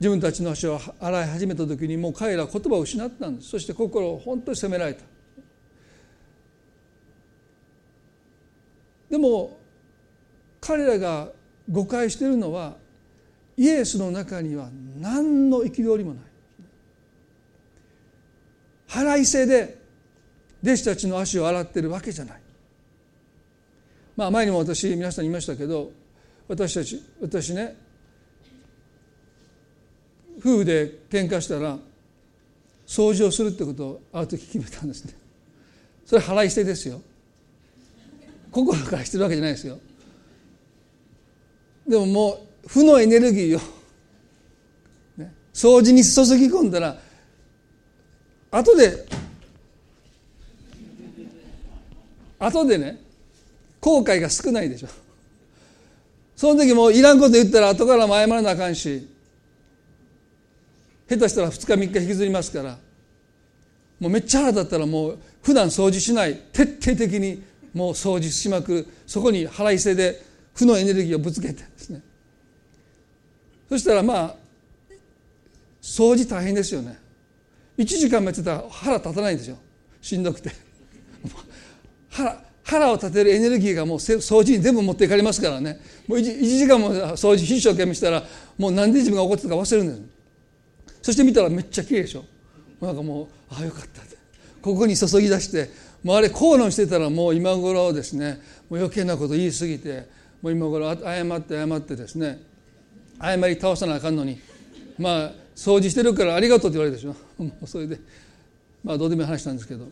[0.00, 3.50] 自分たちの足を洗い始めた時にもう彼らは言葉を失ったんです。
[3.50, 5.04] そして心を本当に責められた。
[9.08, 9.56] でも
[10.60, 11.28] 彼らが
[11.70, 12.74] 誤解しているのは
[13.56, 16.24] イエスの中には何の憤りもない。
[18.88, 19.78] 腹いせで
[20.64, 22.40] 弟子たちの足を洗ってるわけじゃない。
[24.16, 25.92] まあ前にも私皆さんに言いましたけど
[26.48, 27.83] 私たち私ね
[30.44, 31.78] 夫婦で喧嘩したら
[32.86, 35.14] 掃除をするってことをある時決めたんですね
[36.04, 37.00] それ払い捨てですよ。
[38.52, 39.78] 心からしてるわけじゃないですよ。
[41.88, 43.60] でももう負のエネルギーを、
[45.52, 46.96] 掃除に注ぎ込んだら
[48.50, 49.06] 後で
[52.38, 53.00] 後でね
[53.80, 54.88] 後悔が少ないでしょ。
[56.36, 59.08] その時もいらんこと言ったら後からも謝らなあかんし
[61.16, 62.78] 下手したら2日3日引きずりますから。
[64.00, 67.42] もうめっちゃ腹立ったらもう普段掃除しない徹底的に
[67.72, 70.20] もう掃除しまくるそこに腹いせで
[70.52, 72.02] 負のエネルギーをぶつけてですね。
[73.68, 74.36] そしたらまあ
[75.80, 76.98] 掃除大変ですよね。
[77.78, 79.58] 1時間もやってたら腹立たないんですよ。
[80.00, 80.50] しんどくて。
[82.10, 85.80] 腹腹を立てるエネルギーがもう掃除に全部持っていかれますからね。
[86.06, 88.22] もう 1, 1時間も掃除一生懸命したら
[88.56, 90.13] もう何で自分が怒ってたか忘れるんです
[91.04, 92.24] そして見たらめっちゃ綺麗でしょ。
[92.80, 94.16] なんかもうああよかったって。
[94.62, 95.68] ここに注ぎ出して
[96.02, 98.40] もうあれ口論してたらもう今頃ですね
[98.70, 100.08] もう余計なこと言い過ぎて
[100.40, 102.40] もう今頃謝って謝ってですね
[103.20, 104.40] 謝り倒さなあかんのに
[104.98, 107.14] まあ掃除してるからありがとうって言われるでしょ。
[107.36, 108.00] もうそれで
[108.82, 109.86] まあどうでもいい話なんですけど。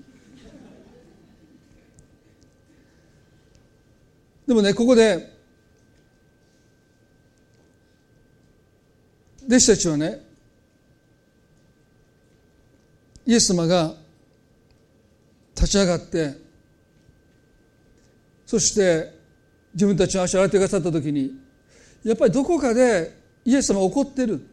[4.47, 5.31] でもねここで
[9.47, 10.32] 弟子たちはね
[13.27, 13.95] イエス様が
[15.55, 16.37] 立ち上がって
[18.47, 19.13] そして
[19.75, 21.33] 自分たちの足を洗ってくださった時に
[22.05, 24.49] やっぱりどこかでイエス様怒ってる。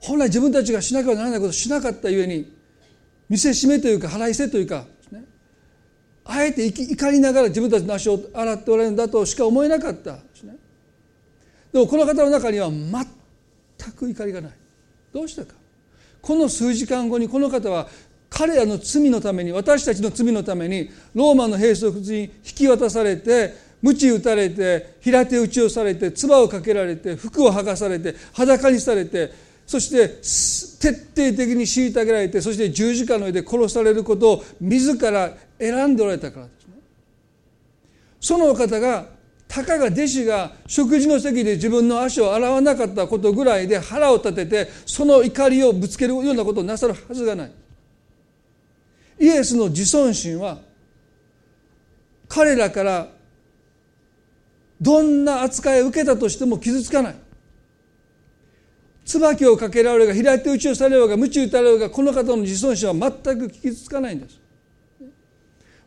[0.00, 2.52] 本来自分たちがしなければならないことをしなかったゆえに
[3.28, 4.84] 見せしめというか腹いせというか
[6.24, 10.18] あえて怒りながら自分たちの足を洗っておられるんだとしか思えなかった。
[11.72, 14.52] でもこの方の中には全く怒りがない。
[15.12, 15.54] どうしたか。
[16.24, 17.86] この数時間後にこの方は
[18.30, 23.52] 彼らの罪のために私たちの罪のためにローマの兵則に引き渡されて
[23.82, 29.32] 鞭打たれて平手打ちをされて唾をかけられて服を剥がされて裸にされて
[29.66, 36.74] そして徹底的に虐げられてそして十字架の上で殺されることを自ら選んでおられたからですね。
[38.20, 39.13] その方が
[39.48, 47.52] たかが弟子が食事の席で自分の足を洗わなかったことぐらいで腹を立ててその怒りをぶつけるようなことをなさるはずがない。
[49.20, 50.58] イエスの自尊心は
[52.28, 53.08] 彼らから
[54.80, 57.14] どんな扱いを受けたとしても傷つかない。
[59.04, 64.40] 椿をかけられるが平手打ちをされようが鞭打たれようがこの方の自尊心は全く傷つかないんです。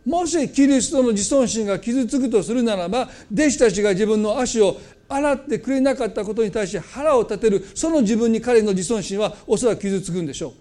[0.07, 4.77] もしキリストの自尊心が傷つくとするならば弟子たちが自分の足を
[5.09, 10.53] 洗ってくれなかったことに対して腹を立てるその自分に彼の自尊心はおそらく傷つくんでしょう。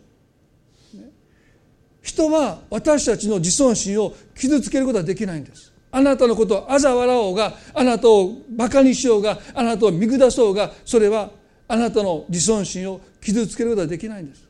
[2.03, 5.73] 人は私たちの自尊心を傷つけることはできないんです。
[5.93, 11.31] あなたのことを嘲笑おうがあなたをバカにしようがあなたを見下そうがそれは
[11.69, 14.47] あなたの自尊心を傷つけることはできないんです。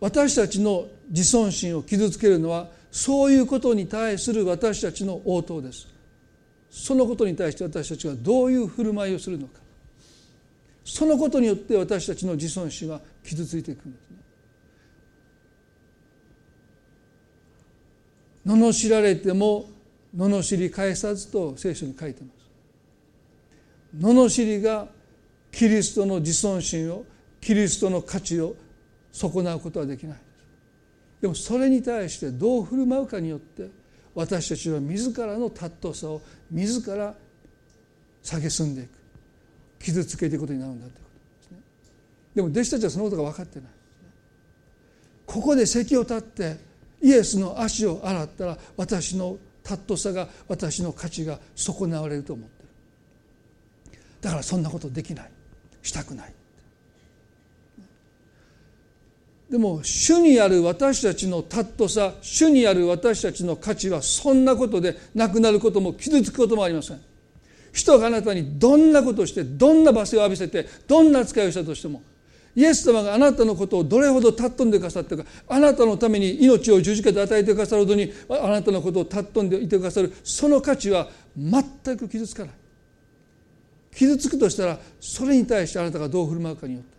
[0.00, 5.86] 私たちの自尊心を傷つけるのはそういうことに対する私たちの応答です。
[6.70, 9.60] そのことに対して私たちはどういう振る舞いをするのか。
[10.84, 14.16] そのことによって私たちの自尊心は傷ついていくんですね。
[18.46, 19.68] 罵られても
[20.16, 22.42] 罵り返さずと聖書に書いてます。
[23.98, 24.88] 罵りが
[25.50, 27.04] キリストの自尊心を
[27.40, 28.56] キリストの価値を
[29.12, 30.18] 損なうことはできない。
[31.22, 33.70] でもそれに対してどう振る舞うかによって
[34.12, 36.20] 私たちは自らの尊さを
[36.50, 37.14] 自ら
[38.22, 38.90] 蔑んでいく。
[39.78, 41.58] 傷つけていくことになるんだということですね。
[42.34, 43.68] でも弟子たちはそのことが分かってない。
[45.26, 46.56] ここで席を立って
[47.00, 52.68] イエスの足を洗ったら私の尊さが私の価値が損なわれると思ってる。
[54.20, 55.30] だからそんなことできない。
[55.82, 56.34] したくない。
[59.52, 67.00] でも主にある私たちの尊さ主にある私たちの価値はそんなことでなくなることも傷つくこともありません。
[67.70, 72.02] 人があなたにどんなことをしてどんな罵声を浴びせてどんな扱いをしたとしても
[72.56, 82.54] イエス様があなたのことをどれほど尊んでくださったかあなたのために命を十字架で与えてくださるほどにあなたのことを尊んでいてくださるその価値は全く傷つかない。
[83.94, 86.91] 傷つくとしたらそれに対してあなたがどう振る舞うかによって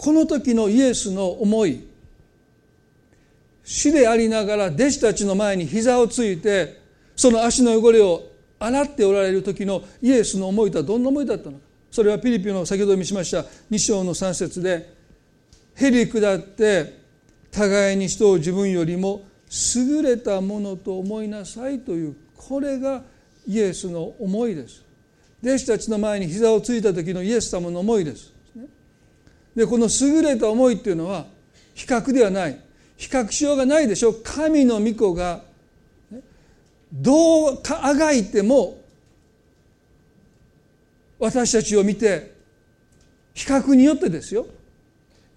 [0.00, 1.86] この時のイエスの思い
[3.62, 6.80] 死でありながら弟子たちの前に膝をついて
[7.14, 8.22] その足の汚れを
[8.58, 14.90] 洗っておられる時のイエスの思いとはどんな思いだったのかそれはピリピの先ほど見しました2章の3節で
[15.76, 16.94] 「へり下って
[17.50, 19.20] 互いに人を自分よりも
[19.76, 23.04] 優れたものと思いなさい」というこれが
[23.46, 24.82] イエスの思いです。
[25.42, 28.39] 弟子たちの前に膝をついた時のイエス様の思いです。
[29.54, 31.26] でこの優れた思いっていうのは
[31.74, 32.60] 比較ではない。
[32.96, 34.10] 比較しようがないでしょ。
[34.10, 35.40] う神の御子が
[36.92, 38.78] どうあがいても
[41.18, 42.34] 私たちを見て
[43.32, 44.46] 比較によってですよ。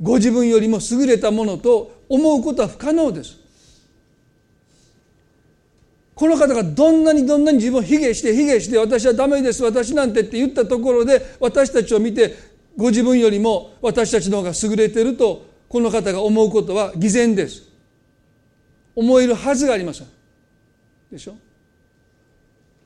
[0.01, 3.39] ご自分よりも優れたものと思うことは不可能です。
[6.16, 12.36] この方がどんなにどんなに自分を卑下して卑下して私はダメです私なんてって言ったところで私たちを見て
[12.76, 17.63] ご自分よりも私たちの方が優れているとこの方が思うことは偽善です。
[18.95, 20.07] 思えるはずがありません。
[21.11, 21.36] でしょ？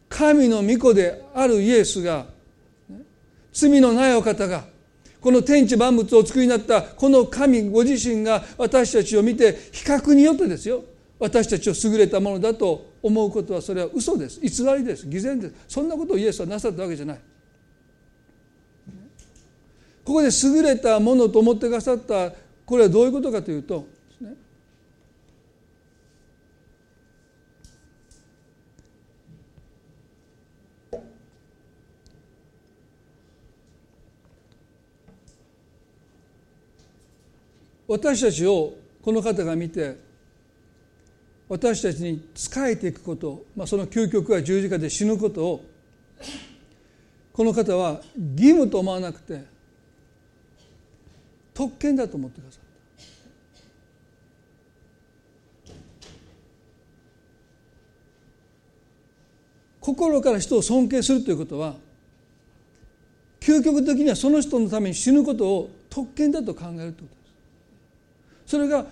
[0.10, 2.26] 神の御子であるイエスが
[3.52, 4.66] 罪のないお方が
[5.20, 10.84] この天地万物をお作りになったこの神ご自身が私たちを見て比較によってですよ。
[11.20, 14.40] 私たちを優れたものだと思うことはそれは嘘です。
[14.40, 15.08] 偽りです。
[15.08, 15.56] 偽善です。
[15.68, 17.20] そんなことをイエスはなさったわけじゃない。
[20.08, 22.32] ここで優れたものと思ってくださった
[22.66, 23.86] これはどういうことかというと
[37.86, 39.98] 私たちをこの方が見て
[41.50, 45.66] 私たちに仕えていくこと、まあ、その究極は十字架で死ぬことを
[47.34, 48.00] この方は
[48.38, 49.57] 義務と思わなくて
[51.58, 52.62] 特権だと思ってください
[59.82, 61.78] 心から人を尊敬するということは
[63.40, 67.08] 究極的にはその人のために死ぬことを特権だと考えるということで
[68.46, 68.52] す。
[68.52, 68.86] それが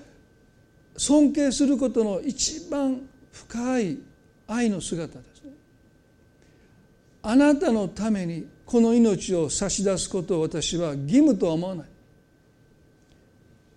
[0.97, 3.01] 尊敬することの一番
[3.31, 3.99] 深い
[4.47, 5.51] 愛の姿ですね。
[7.21, 11.94] あなたのためにこの命を差し出すことを私は義務とは思わない。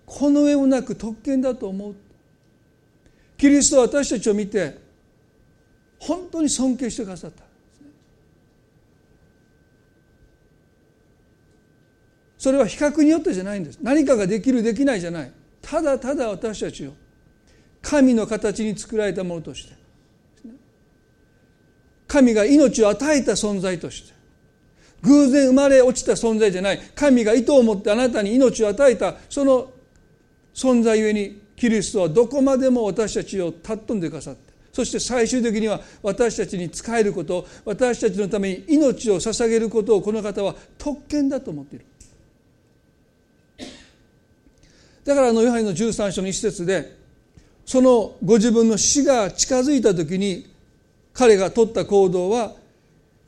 [0.08, 1.94] この上もなく特権だと思う。
[3.36, 4.78] キリストは私たちを見て
[5.98, 7.44] 本当に尊敬してくださった。
[12.38, 13.78] それは比較によってじゃないんです。
[13.82, 15.32] 何かができるできないじゃない。
[15.60, 16.92] ただただ私たちを
[17.82, 19.74] 神の形に作られたものとして
[22.06, 24.14] 神が命を与えた存在として
[25.02, 26.78] 偶然生まれ落ちた存在じゃない。
[26.94, 29.70] 神が意図を持ってあなたに命を与えたその
[30.58, 41.84] 存在ゆえにキリストはどこまでも私たちを尊んでくださってそして最終的には私たちに仕えること私たちのために命を捧げることをこの方は特権だと思っている。
[45.04, 46.96] だからあのヨハネの13章の一節で
[47.64, 50.50] そのご自分の死が近づいた時に
[51.12, 52.52] 彼が取った行動は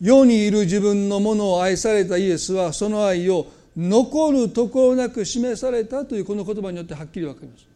[0.01, 3.47] 世にいる自分のものを愛されたイエスはその愛を
[3.77, 7.67] 残るところなく示されたというこの言葉によってはっきり分かります。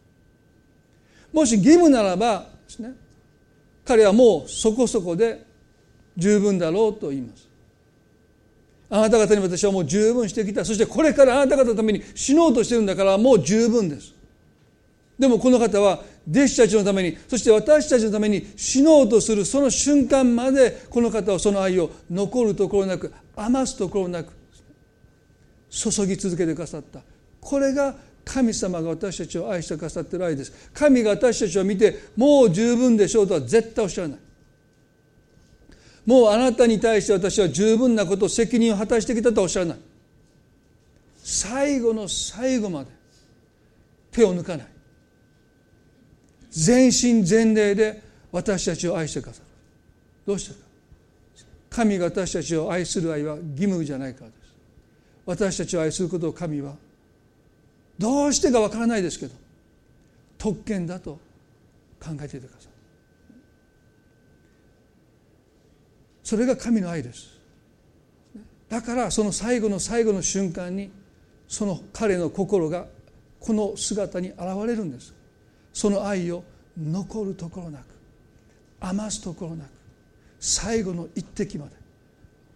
[1.32, 2.94] もし義務ならばですね
[3.84, 5.44] 彼はもうそこそこで
[6.16, 7.48] 十分だろうと言います。
[8.90, 10.64] あなた方に私はもう十分してきた。
[10.64, 14.14] そしてこれからあなた方のために死のうとしてるんだからもう十分です。
[15.18, 24.32] でもこの方は弟子たちのためにそして私たちのために死のうとするその瞬間までこの方はその愛を残るところなく余すところなく
[25.74, 27.00] 注ぎ続けてくださった。
[27.40, 27.94] これが
[28.24, 30.70] 神様が私たちを愛してくださってる愛です。
[30.72, 34.18] 神が私たちを見てもう十分でしょうとは絶対おっしゃらない。
[36.06, 39.78] もうあなたに対して私は十分なこと責任を果たしてきたとはおっしゃらない。
[41.22, 42.90] 最後の最後まで
[44.12, 44.66] 手を抜かない。
[46.50, 49.46] 全身全霊で私たちを愛してくださる。
[50.26, 50.60] どうしてか。
[51.70, 54.30] 神が私たちを愛する愛は義務じゃないから。
[55.26, 56.74] 私たちを愛することを神は
[57.98, 59.34] どうしてかわからないですけど
[60.38, 61.18] 特権だと
[62.02, 62.72] 考えていてください。
[66.22, 67.38] それが神の愛です。
[68.68, 70.90] だからその最後の最後の瞬間に
[71.48, 72.86] その彼の心が
[73.40, 75.14] この姿に現れるんです。
[75.72, 76.44] その愛を
[76.76, 77.84] 残るところなく
[78.80, 79.68] 余すところなく
[80.40, 81.72] 最後の一滴まで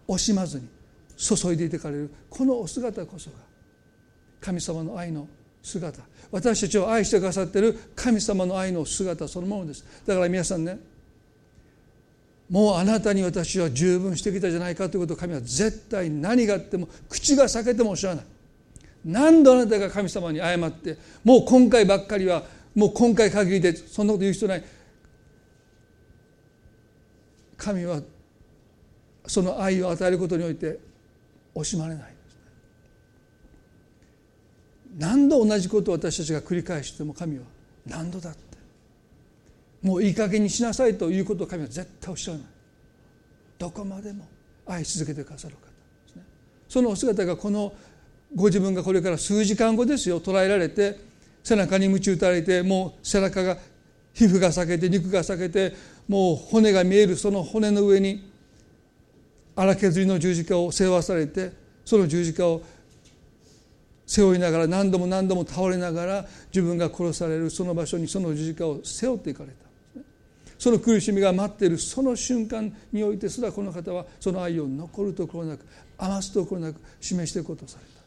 [0.07, 0.67] 惜しまずに
[1.19, 2.09] 注いでいてかれる。
[2.29, 3.35] このお姿こそが
[4.39, 5.27] 神様の愛の
[5.61, 6.01] 姿。
[6.31, 9.83] 私たちを愛してくださっている神様の愛の姿そのものです。
[10.05, 10.79] だから皆さんね
[12.49, 18.25] もうあなたに私は十分してきたじゃないかということを神は絶対何があっても口が裂けてもおっしゃらない。
[19.03, 22.43] 何度あなたが神様に謝ってもう今回ばっかりは
[22.73, 24.63] もう今回限りでそんなこと言う人ない。
[27.57, 28.01] 神は
[29.27, 30.79] その愛を与えることにおいて
[31.61, 32.13] 惜しまれない。
[34.97, 37.45] 何度同じことを私たちが繰り返しても神は
[37.85, 38.39] 何度だって。
[39.81, 42.47] もういい加減にしなさいということを神は絶対おっしゃらない。
[43.57, 44.27] どこまでも
[44.65, 45.67] 愛し続けてくださる方で
[46.11, 46.23] すね。
[46.67, 47.73] そのお姿がこの
[48.35, 50.19] ご自分がこれから数時間後ですよ。
[50.19, 50.99] 捉えられて
[51.43, 53.57] 背中に鞭打たれてもう背中が
[54.13, 55.73] 皮膚が裂けて肉が裂けて
[56.07, 58.28] もう骨が見えるその骨の上に
[59.59, 61.51] 荒削りの十字架を背負わされて
[61.83, 62.61] その十字架を
[64.07, 69.55] 背負いながら何度も何度も倒れながら自分が殺されるその場所にその十字架を背負っていかれた。
[70.57, 75.65] その苦しみが待っているその瞬間においてすらこの方はその愛を残るところなく
[75.97, 78.01] 余すところなく示していくことをされた。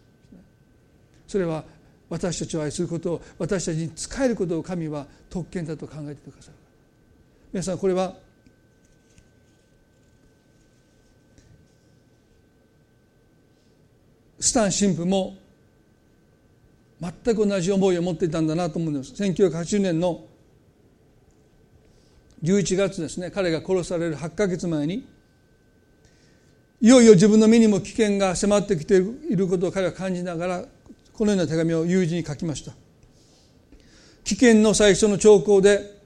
[1.26, 1.64] それは
[2.08, 6.54] 私たちを愛することを私たちに仕えることを神は特権だと考えてくださる。
[7.52, 8.16] 皆さんこれは
[14.42, 15.36] スタン神父も
[17.00, 19.12] 全く同じ思いを持っていたんだなと思うんです。
[19.14, 20.24] 1980年の
[22.42, 25.06] 11月ですね彼が殺される8か月前に
[26.80, 30.64] いよいよ自分の身にも危険が迫ってきていることを彼は感じながら
[31.12, 32.72] このような手紙を友人に書きました。
[34.24, 36.02] 危険の最初の兆候で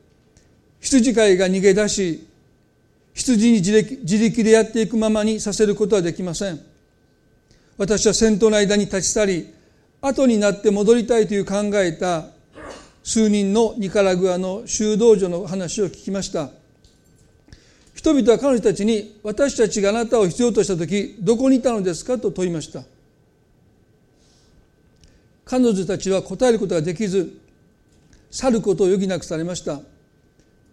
[0.80, 2.28] 羊飼いが逃げ出し
[3.14, 3.72] 羊に自
[4.18, 6.75] 力でやっていくままにさせることはできません
[7.78, 9.54] 私は戦闘の間に立ち去り
[10.00, 12.26] 後になって戻りたいという考えた
[13.02, 16.50] 数人のニカラグアの修道女の話を聞きました。
[17.94, 22.82] 人々は彼女たちに私たちがあなたを必要とした時どこにいたのですかと問いました。
[25.44, 27.38] 彼女たちは答えることができず
[28.30, 29.80] 去ることを余儀なくされました。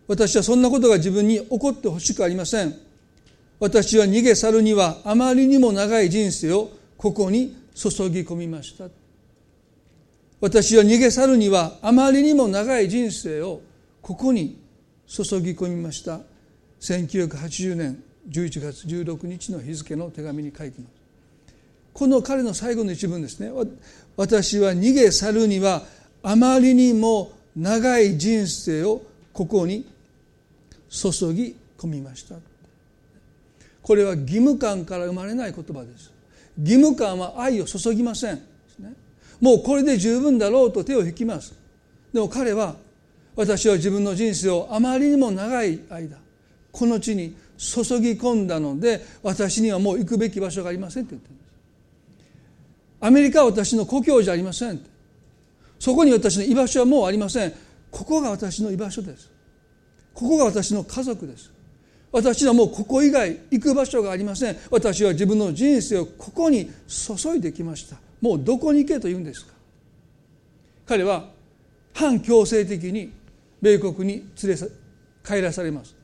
[0.08, 2.76] 私はそんなことが自分に起こってほしくありません。
[3.60, 8.86] 私は逃げ去るにはあまりにも長い人生をここに注ぎ込みました。
[10.40, 13.62] 私は逃げ去るにはあまりにも長い人生を
[14.02, 14.62] ここに
[15.08, 16.20] 注ぎ込みました。
[16.82, 20.94] 1980年11月16日の日付の手紙に書いています。
[21.94, 23.52] この彼の最後の一文ですね。
[24.18, 25.84] 私は逃げ去るには
[26.24, 29.86] あまりにも長い人生をここに
[30.90, 32.36] 注ぎ込みました。
[33.82, 36.13] これは義務感から生まれない言葉です。
[36.58, 38.42] 義務感は愛を注ぎません。
[39.42, 41.54] もうこれで十分だろうと手を引きます。
[42.14, 42.76] でも彼は
[43.36, 46.18] 私は自分の人生をあまりにも長い間
[46.72, 51.50] この地に注ぎ込んだので私にはもう行くべき場所がありませんって言ってるんです。
[53.02, 54.80] アメリカは私の故郷じゃありません
[55.80, 57.54] そこに私の居場所はもうありません。
[57.92, 59.30] ここが私の居場所です。
[60.14, 61.52] ここが私の家族です。
[62.14, 64.56] 私はもうここ以外行く場所がありません。
[64.70, 67.98] 私は自分の人生をここに注いできました。
[68.22, 69.52] もうどこに行けと言うんですか。
[70.86, 71.32] 彼は
[71.92, 73.12] 反強制的に
[73.60, 74.58] 米国に連れ
[75.26, 75.96] 帰らされます。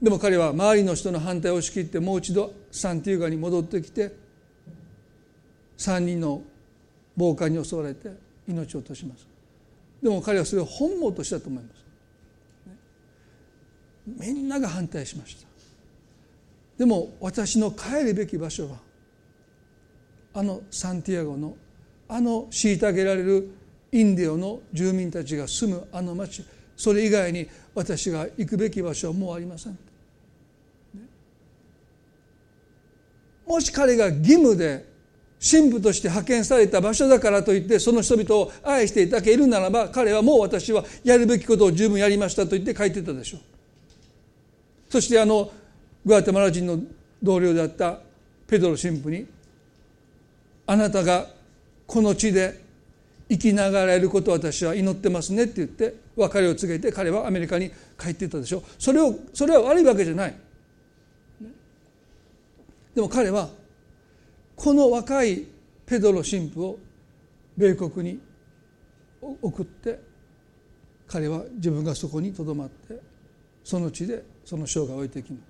[0.00, 4.16] でも彼は周りの人の反対を押し切ってもう一度サンティーガに戻ってきて
[5.76, 6.42] 3人の
[7.14, 8.08] 暴漢に襲われて
[8.48, 9.28] 命を落とします。
[10.02, 11.79] でも彼はそれを本望としたと思います。
[14.06, 15.46] みんなが反対しました。
[16.78, 18.78] でも私の帰るべき場所は
[20.32, 21.56] あのサンティアゴの
[22.08, 23.50] あの虐げられる
[23.92, 26.44] インディオの住民たちが住むあの町
[26.76, 29.78] それ以外に私が行くべき場所はもうありません。
[33.46, 34.88] もし彼が義務で
[35.40, 43.40] 神父として派遣された場所だからといってその人々を愛していただけるならば彼はもう私はやるべきことを十分やりましたと言って書いてたでしょう。
[44.90, 45.50] そしてあの
[46.04, 46.80] グアテマラ人の
[47.22, 48.00] 同僚であった
[48.46, 49.26] ペドロ神父に
[50.66, 51.26] あなたが
[51.86, 52.60] この地で
[53.28, 60.34] 生きながらえることを私は祈ってますねって言って別れを告げて彼はアメリカに帰っていったでしょそれをそれは悪いわけじゃない。
[62.92, 63.48] でも彼は
[64.56, 65.46] この若い
[65.86, 66.78] ペドロ神父を
[67.56, 68.20] 米国に
[69.20, 70.00] 送って
[71.06, 72.98] 彼は自分がそこにとどまって
[73.62, 75.42] その地でその生涯を終えていきます。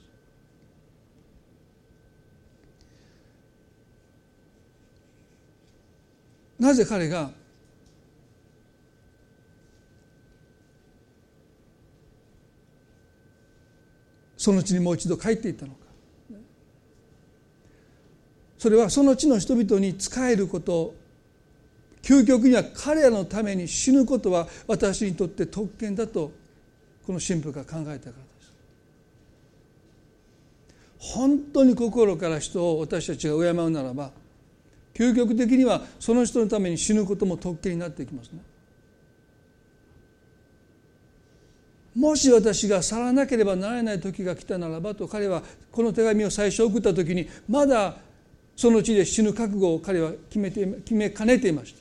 [6.58, 7.30] なぜ彼が
[14.36, 15.78] その地にもう一度帰っていったのか。
[18.58, 20.94] それはその地の人々に仕えること。
[22.02, 26.32] 究極には彼らのために死ぬことは私にとって特権だと
[27.06, 28.39] この神父が考えたからです
[31.00, 34.10] 本当に心から人を私たちが敬うならば
[34.94, 38.40] 究極的にはその人のために死ぬことも特権になっていきますね。
[41.96, 45.42] もし私が去らなければならない時が来たならばと彼は
[45.72, 47.96] この手紙を最初送った時にまだ
[48.54, 51.80] その地で死ぬ覚悟を彼は決めて決めかねていました。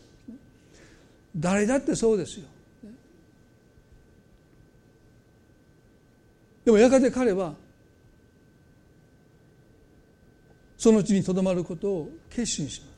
[1.36, 2.46] 誰だってそうですよ。
[6.64, 7.54] でもやがて彼は
[10.80, 12.90] その地にとどまることを決心します。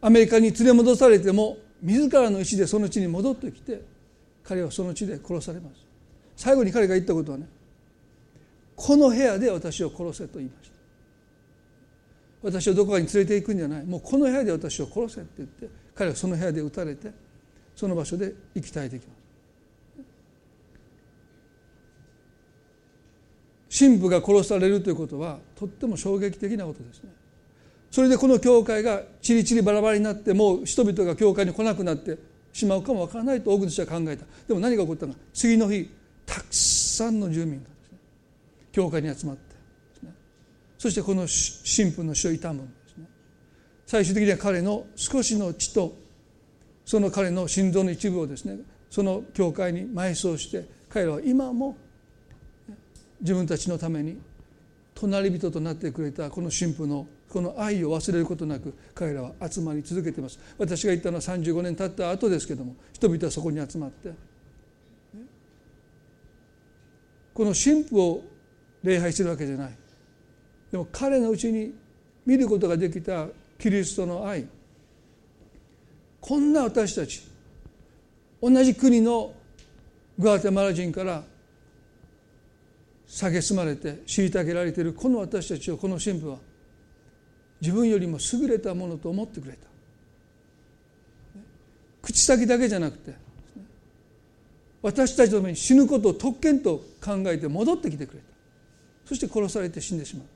[0.00, 3.82] アメリカに連れ戻されても自らの意思でその地に戻ってきて
[4.42, 5.76] 彼はその地で殺されます。
[6.34, 7.46] 最後に彼が言ったことはね
[8.74, 10.74] この部屋で私を殺せと言いました。
[12.42, 13.84] 私をどこかに連れて行くんじゃない。
[13.84, 17.12] もうこの部屋で私を殺せって言って彼はその部屋で撃たれて
[17.76, 19.23] その場所で生き絶えていきます。
[23.76, 27.10] 神父が殺されるということはとっても衝撃的なことですね。
[27.90, 32.18] それでこの教会がチリチリバラバラになってもう人々が教会に来なくなって
[32.52, 34.24] しまうかもわからないと多くの人は考えた。
[34.46, 35.18] でも何が起こったのか。
[35.32, 35.90] 次の日
[36.24, 37.98] たくさんの住民がですね
[38.70, 39.54] 教会に集まって
[40.78, 43.06] そしてこの神父の死を悼むんですね。
[43.86, 45.96] 最終的には彼の少しの血と
[46.84, 48.58] その彼の心臓の一部をですね
[48.90, 51.76] その教会に埋葬して彼らは今も
[53.20, 54.18] 自分たちのために
[54.94, 60.38] 隣人となってくれたこの神父のこの愛を忘れることなく彼らは集まり続けています。
[60.56, 64.12] 私が言ったのは35年経った後ですけども人々はそこに集まって。
[67.34, 68.24] この神父を
[68.84, 69.76] 礼拝してるわけじゃない。
[70.70, 71.74] でも彼のうちに
[72.24, 73.26] 見ることができた
[73.58, 74.46] キリストの愛。
[76.20, 77.22] こんな私たち
[78.40, 79.34] 同じ国の
[80.18, 81.24] グアテマラ人から
[83.14, 86.38] 蔑まれて虐げられているこの私たちをこの神父は
[87.60, 89.68] 自分よりも優れたものと思ってくれた。
[92.02, 93.14] 口先だけじゃなくて
[94.82, 98.24] 私たちのために死ぬことを特権と考えて戻ってきてくれた。
[99.06, 100.26] そして殺されて死んでしまう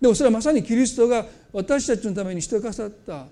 [0.00, 3.26] でもそれはまさにキリストが私たちのためにしてくださった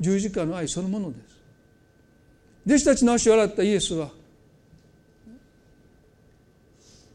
[0.00, 1.40] 十字架の愛そのものです。
[2.66, 4.10] 弟子たちの足を洗ったイエスは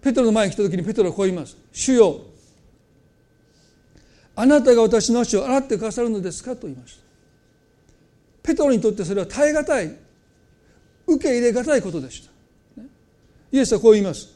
[0.05, 2.21] ペトロの前に来た時にペトロはこう言います「主よ
[4.35, 7.03] あなたが私の足を洗ってくださるのですか?」と言いました。
[8.43, 9.95] ペトロにとってそれは耐え難い
[11.07, 12.83] 受け入れ難いことでした。
[13.51, 14.29] イエスはこう言います。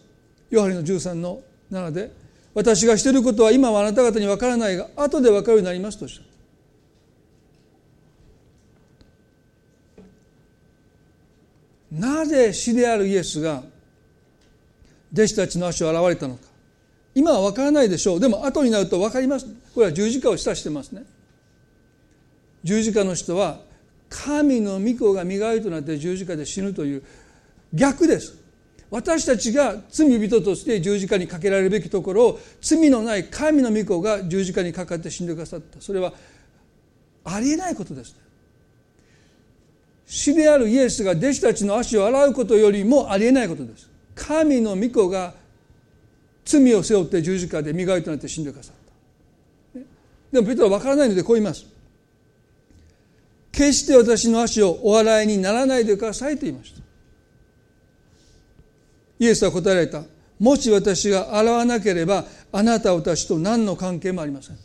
[0.49, 2.11] ヨハネの13の7で
[2.55, 6.23] 私がしていることは今はあなた方に分からないが後で分かるようになりますとおっしゃ
[11.91, 13.63] るなぜ死であるイエスが
[15.13, 16.41] 弟子たちの足を洗われたのか。
[17.15, 18.19] 今は分からないでしょう。
[18.19, 19.45] でも後になると分かります。
[19.73, 21.03] これは十字架を示唆してますね。
[22.63, 23.59] 十字架の人は
[24.09, 27.03] 神の御子が身代わりとなって十字架で死ぬという
[27.73, 28.35] 逆です。
[28.91, 35.79] 私たちが罪人として十字架にかけられるべきところを罪のない神の御子が十字架にかかって死んでくださった。
[35.79, 36.13] それは
[37.23, 38.15] ありえないことです。
[40.07, 43.88] 死であるイエスが弟子たちの足を洗うことよりもありえないことです。
[44.19, 45.33] 神の御子が
[46.43, 49.79] 罪を背負って十字架で身代わりとなって死んでくださった。
[50.31, 51.65] でもペトロは分からないのでこう言います。
[53.51, 56.81] 決して私の足をお洗いにならないでくださいと言いました。
[59.19, 60.03] イエスは答えられた。
[60.39, 64.57] もし私が洗わなければあなた私と何の関係もありません。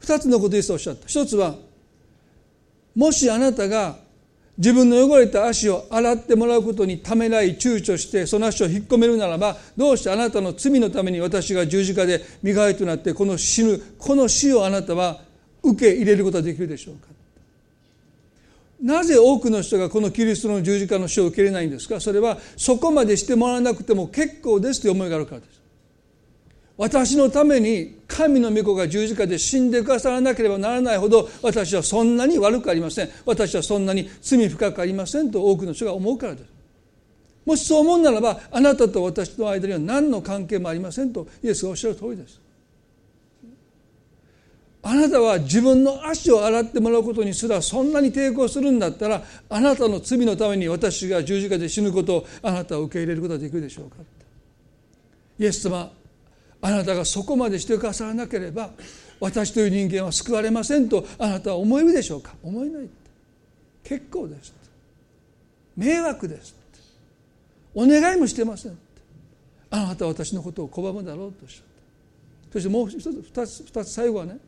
[0.00, 1.06] 二つのことイエスはおっしゃった。
[1.06, 1.54] 一つは
[2.94, 3.96] もしあなたが
[4.60, 15.22] 自分の汚れた足を洗ってもらうことにためらい躊躇してその足を引っ込めるならばどうしてあなたの罪のために私が十字架で身代わりとなってこの死ぬこの死をあなたは
[15.62, 17.08] 受け入れることができるでしょうか。
[18.82, 21.98] なぜ多くの人がこのキリストの十字架の死を受け入れないんですか？
[21.98, 25.60] それはそこまでしてもらわなくても結構ですという思いがあるからです。
[26.76, 33.10] 私のために神の御子が十字架で死んでくださらなければならないほど私はそんなに悪くありません。
[33.24, 36.50] 私はそんなに罪深くありませんと多くの人が思うからです。
[37.46, 42.40] もしそう思うならばあなたと私の間には何の関係もありませんとイエスがおっしゃる通りです。
[44.82, 53.96] あなたは自分の足を洗ってもらうことにすらそんなに抵抗するんだったらあなたの罪のために私が十字架で死ぬことをあなたは受け入れることができるでしょうか。
[55.38, 55.92] イエス様
[56.62, 58.70] あなたがそこまでしてくださらなければ
[59.18, 62.34] 私という人間は救われませんとあなたは思えるでしょうか？
[62.42, 62.88] 思えない
[63.84, 64.54] 結構です
[65.76, 66.54] 迷惑です
[67.74, 68.78] お願いもしてません
[69.70, 71.64] あなたは私のことを拒むだろうとおっしゃっ
[72.48, 74.38] たそしてもう一つ二つ二つ最後はね。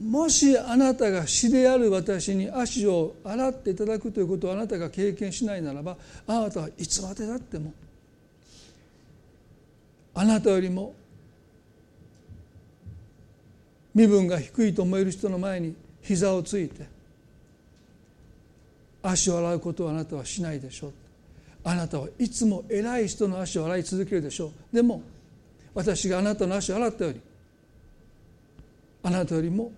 [0.00, 7.74] もしあなたが死である私に足を洗っていただくということをあなたが経験しないならばあなたはいつまでたっても
[10.14, 10.94] あなたよりも
[13.94, 16.86] 身分が低いと思える人の前に膝をついて
[19.02, 20.92] 足を洗うことをあなたはしないでしょう。
[21.64, 24.76] あなたはいつも偉い人の足を洗い続けるでしょう。
[24.76, 25.02] でも
[25.74, 27.20] 私があなたの足を洗ったように
[29.04, 29.72] あなたよりも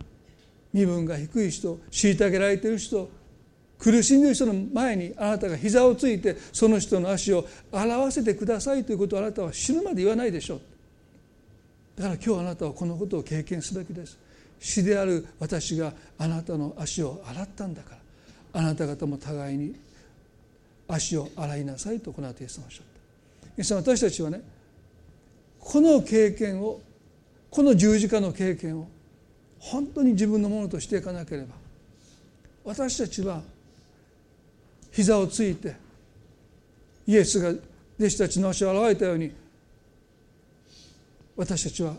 [0.73, 3.09] 身分が低い人虐げられている人
[3.85, 10.61] 苦しんでいる人の前にあなたが膝をついてその人の足を洗わせてくださいということをあなたは死ぬまで言わないでしょう。
[11.97, 14.19] だから今日あなたはこのことを経験すべきです。
[14.59, 17.99] 死である私があなたの足を洗ったんだから。
[18.55, 19.75] あなた方も互いに
[20.89, 22.87] 足を洗いなさいとこの後イエス様おっしゃっ
[23.43, 23.49] た。
[23.49, 24.41] イエス様私たちはね
[25.61, 26.81] この経験を
[27.51, 28.89] この十字架の経験を
[29.59, 31.55] 本当に自分のものとしていかなければ
[32.65, 33.43] 私たちは
[34.95, 35.75] 膝をついて
[37.05, 37.49] イエスが
[37.99, 39.33] 弟子たちの足を洗われたように
[41.37, 41.95] 私たちは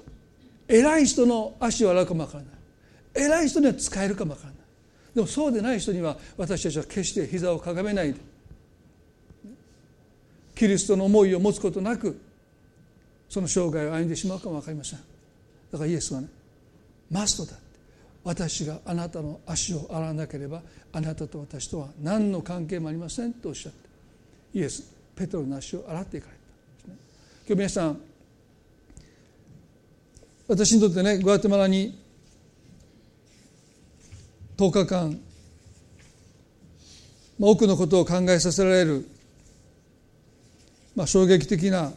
[0.65, 2.53] 偉い人の足を洗うかもわからない。
[3.13, 4.59] 偉い人には使えるかもわからない。
[5.13, 8.19] でもそうでない人には私たちは決して膝をかがめないで
[10.55, 12.19] キリストの思いを持つことなく
[13.27, 14.99] その生涯を歩んでしまうかも分かりません。
[15.71, 16.29] だからイエスはね
[17.11, 17.59] マストだ。
[18.25, 23.87] 私があなたの足を洗わなければあなたと私とは何の関係もありませんとおっしゃって
[24.57, 26.33] イエスペトロの足を洗っていかれ
[26.83, 26.97] たね。
[27.47, 28.01] 今日皆さん
[30.47, 31.97] 私にとってねグアテマラに
[34.57, 35.19] 10日間
[37.39, 39.07] 多くのことを考えさせられる、
[40.95, 41.91] まあ、衝撃的な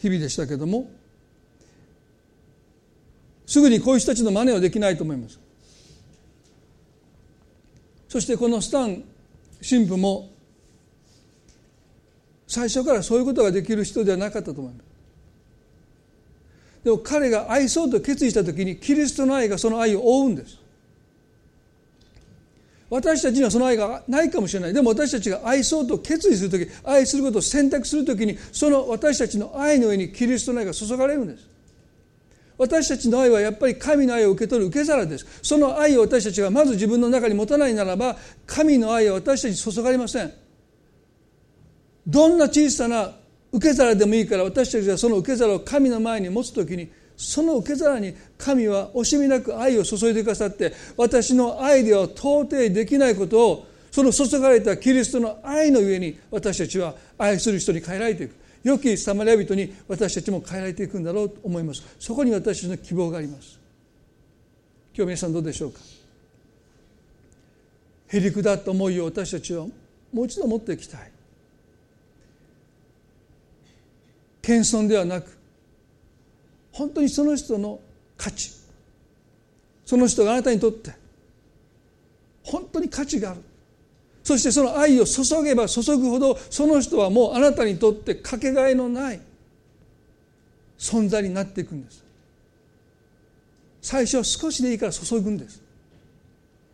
[0.00, 0.90] 日々でしたけども
[3.48, 5.40] すぐにこういう人たちの真似はできないと思います。
[8.06, 9.02] そしてこのスタン
[9.66, 10.30] 神父も
[12.46, 14.84] 最初からそういうことができる人ではなかったと思います。
[16.84, 20.58] でも彼が愛そうと決意した時にキリストの愛がその愛を覆うんです。
[22.90, 24.74] 私たちにはその愛がないかもしれない。
[24.74, 31.48] でも私たちが愛そうと決意する時愛することを選択する時にその私たちの愛の上にキリストの愛が注がれるんです。
[32.58, 35.26] 私たちの愛はやっぱり神の愛を受け取る受け皿です。
[35.42, 40.32] その愛を私たちがまず自分の中に持たないならば神の愛は私たちに注がれません。
[42.06, 43.12] どんな小さな
[43.52, 58.47] 受け皿でもいいから私たちがその受け皿を神の前に持つ時にその受け皿に神は惜しみなく愛を注いでくださって私の愛では到底できないことをその注がれたキリストの愛の上に私たちは愛する人に変えられていく。
[58.68, 61.82] 良きサマリア人に私たちも変えられていくんだろうと思います。
[61.98, 63.58] そこに私たちの希望があります。
[64.94, 65.80] 今日皆さんどうでしょうか？
[68.08, 69.66] へりくだった思いを私たちは
[70.12, 71.10] もう一度持っていきたい。
[74.42, 75.38] 謙遜ではなく
[76.72, 77.80] 本当にその人の
[78.16, 78.52] 価値。
[79.86, 80.92] その人があなたにとって
[82.42, 83.40] 本当に価値がある。
[84.28, 89.20] そしてその愛を注げば注ぐほどその人はもうあなたにとってかけがえのない
[90.78, 92.04] 存在になっていくんです。
[93.80, 95.62] 最初は少しでいいから注ぐんです。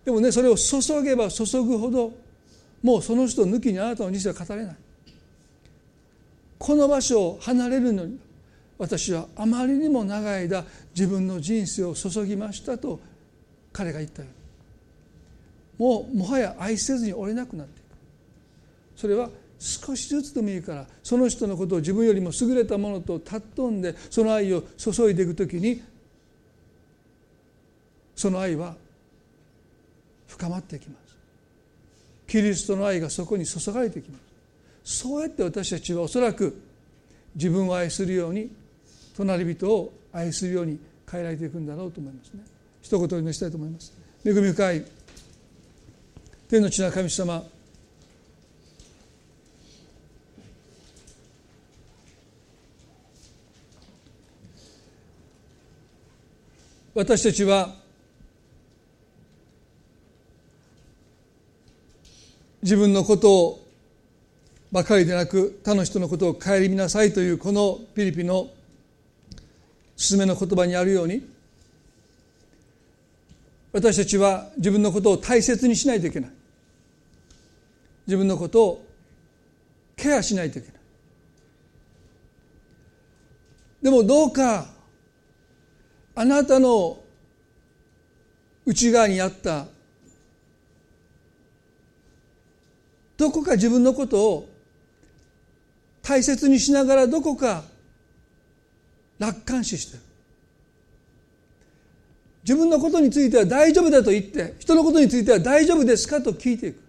[0.04, 2.12] でもねそれを注げば注ぐほど
[2.82, 4.76] もうその人抜きにあなたの人生は語れない。
[6.58, 8.18] この場所を離れるのに
[8.78, 12.98] 私はあまりにも長い間自分の人生を注ぎましたと
[13.72, 14.43] 彼が言ったように。
[15.78, 17.84] もうもはや愛せずに折れなくなっていく。
[18.96, 25.82] それは少しずつでもいいからその人のことを自分よりも優れたものと尊んでその愛を注いでいく時に
[28.14, 28.76] その愛は
[30.26, 31.16] 深まっていきます。
[32.26, 34.18] キリストの愛がそこに注がれていきま
[34.84, 35.00] す。
[35.02, 36.60] そうやって私たちはおそらく
[37.34, 38.50] 自分を愛するように
[39.16, 40.78] 隣人を愛するように
[41.10, 42.44] 変えられていくんだろうと思いますね。
[42.82, 43.92] 一言お祈りしたいと思います。
[44.24, 44.84] 恵み深い
[46.54, 47.42] 天の地な神様。
[56.94, 57.74] 私たちは
[62.62, 63.66] 自分のことを
[64.70, 68.48] ばかりでなく他の人のことを顧みなさいというこのピリピの
[69.98, 71.28] 勧めの言葉にあるように
[73.72, 76.43] 私たちは自分のことを大切にしないといけない。
[78.06, 78.86] 自分のことを
[79.96, 80.80] ケアしないといけない。
[83.82, 84.66] でもどうか
[86.14, 87.02] あなたの
[88.66, 89.66] 内側にあった
[93.16, 94.48] どこか自分のことを
[96.02, 97.64] 大切にしながらどこか
[99.18, 100.02] 楽観視してる。
[102.42, 106.83] 自分のことについては大丈夫だと言って人のことについては大丈夫ですかと聞いていく。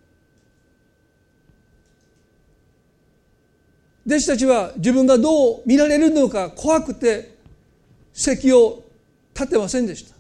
[4.05, 7.35] 弟子たちは自分がどう見られるのか怖くて
[8.13, 8.83] 席を
[9.33, 10.15] 立てませんでした。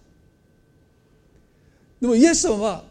[2.01, 2.83] でもイエス様は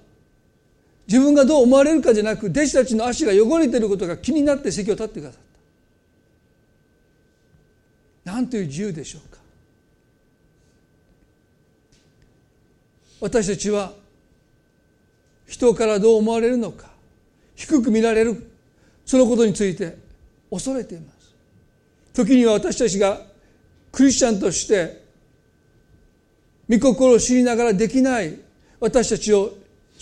[1.07, 5.41] 自分がどう思われるかじゃなく弟子たちの足が汚れていることが気になって席を立ってくださっ
[8.25, 8.33] た。
[8.33, 9.39] 何という自由でしょうか。
[13.21, 13.93] 私たちは
[15.47, 16.89] 人からどう思われるのか
[17.55, 18.51] 低く見られる
[19.05, 20.04] そのことについて
[20.51, 21.35] 恐れています。
[22.13, 23.21] 時には私たちが
[23.91, 25.03] クリスチャンとして
[26.69, 28.39] 御心を知りながらできない
[28.81, 29.53] 私たちを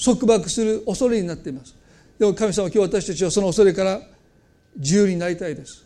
[0.02, 1.74] 束縛する恐れになっています。
[2.18, 4.00] でも神様今日私たちはその恐れから
[4.76, 5.84] 自由になりたいです。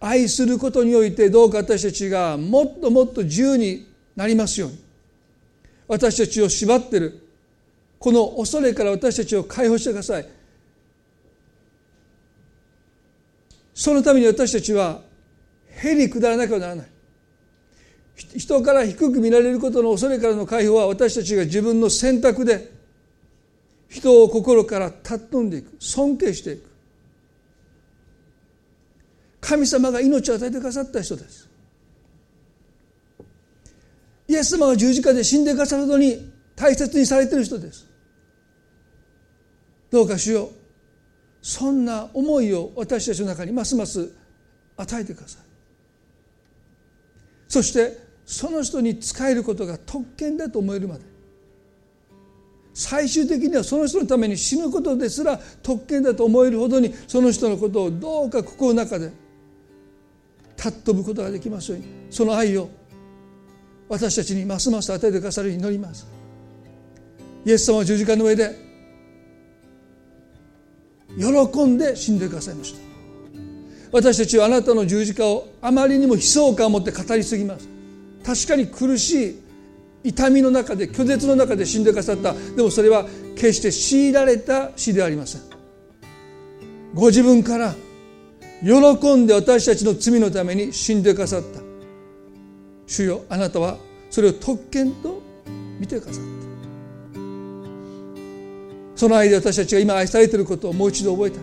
[0.00, 3.86] 愛することにおいてどうか私たちがもっともっと自由に
[4.16, 4.78] なりますように。
[5.86, 7.26] 私たちを縛っている。
[7.98, 10.26] この恐れから私たちを解放してください。
[13.80, 15.00] そのために私たちは
[15.64, 16.86] へり下らなければならない。
[18.36, 22.70] 人から低く見られることの恐れからの解放は私たちが自分の選択で
[23.88, 25.74] 人を心から尊んでいく。
[25.78, 26.70] 尊敬していく。
[29.40, 31.48] 神様が命を与えてくださった人です。
[34.28, 37.86] イエス様が十字架で死んでくださるほどに大切にされている人です。
[39.90, 40.59] どうかしよう
[41.42, 44.12] そんな思いを私たちの中にますます
[44.76, 45.42] 与えてください。
[47.48, 51.04] そしてその人に仕えることが特権だと思えるまで
[52.72, 59.10] 最終的にはその人のために死ぬことですら特権だと思えるほどにその人のことをどうか心の中で
[60.56, 61.86] 尊ぶことができますように。
[62.10, 62.68] その愛を
[63.88, 66.06] 私たちにますます与えてくださるように祈ります。
[67.44, 68.69] イエス様は十字架の上で
[71.18, 72.80] 喜んで死んでくださいました。
[73.92, 77.68] 私たちはあなたの十字架をあまりにも悲壮感を持って語りすぎます。
[78.24, 79.40] 確かに苦しい
[80.04, 82.32] 痛みの中で拒絶の中で死んでくださった。
[82.32, 85.40] でもそれは決して強いられた死ではありません。
[86.94, 87.74] ご自分から
[88.62, 91.60] 喜んで私たちの罪のために死んでくださった。
[92.86, 93.76] 主よあなたは
[94.10, 95.20] それを特権と
[95.78, 96.39] 見てくださった。
[99.00, 101.40] その間私たちが今愛されていることをもう一度覚えたい。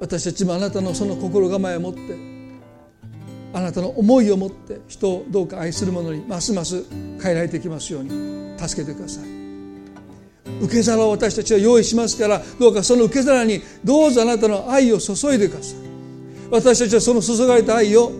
[0.00, 2.00] 私たちもあなたのその心構えを持って
[3.52, 9.24] あなたの思いを持って人をどうか愛する者にますます変えられていきますように助けてください。
[10.62, 15.78] 受け皿を私たちは用意しますからどうかその受け皿にどうぞあなたの愛を注いでください。
[16.50, 18.10] 私たちはその注がれた愛を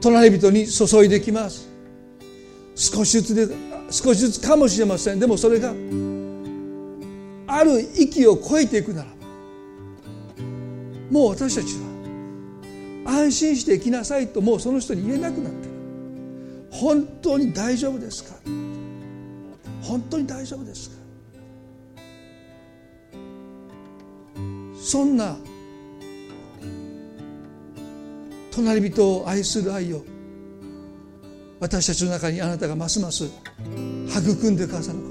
[0.00, 1.68] 隣人に注いできます。
[2.76, 5.20] 少しずつで少しずつかもしれません。
[5.20, 5.74] でもそれが
[7.46, 9.16] ある域を超えていくならば
[11.10, 11.74] もう私たち
[13.04, 15.72] は安心して生きなさいともうその人に言えなくなってる。
[16.70, 18.34] 本当に大丈夫ですか？
[19.82, 20.96] 本当に大丈夫ですか？
[24.80, 25.36] そんな
[28.50, 30.02] 隣人を愛する愛を
[31.62, 35.04] 私たちの中にあなたがますます育んでくださるこ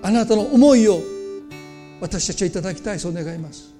[0.00, 0.06] と。
[0.06, 1.00] あなたの思いを
[2.00, 3.74] 私たちはいただきたいそう願います。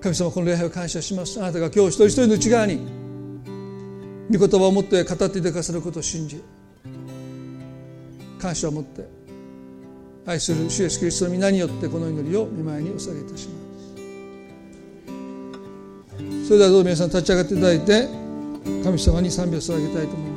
[0.00, 1.40] 神様この礼拝を感謝します。
[1.40, 2.76] あなたが今日一人一人の内側に
[4.30, 6.40] 御言葉を持って語っていてくださることを信じ
[8.40, 9.08] 感謝を持って
[10.24, 13.63] 愛する主イエスキリストの皆によってこの祈りを御前にお捧げいたします。
[16.46, 18.06] それではどうぞ皆さん立ち上がっていただいて
[18.84, 20.33] 神様に賛美を捧げたいと思います。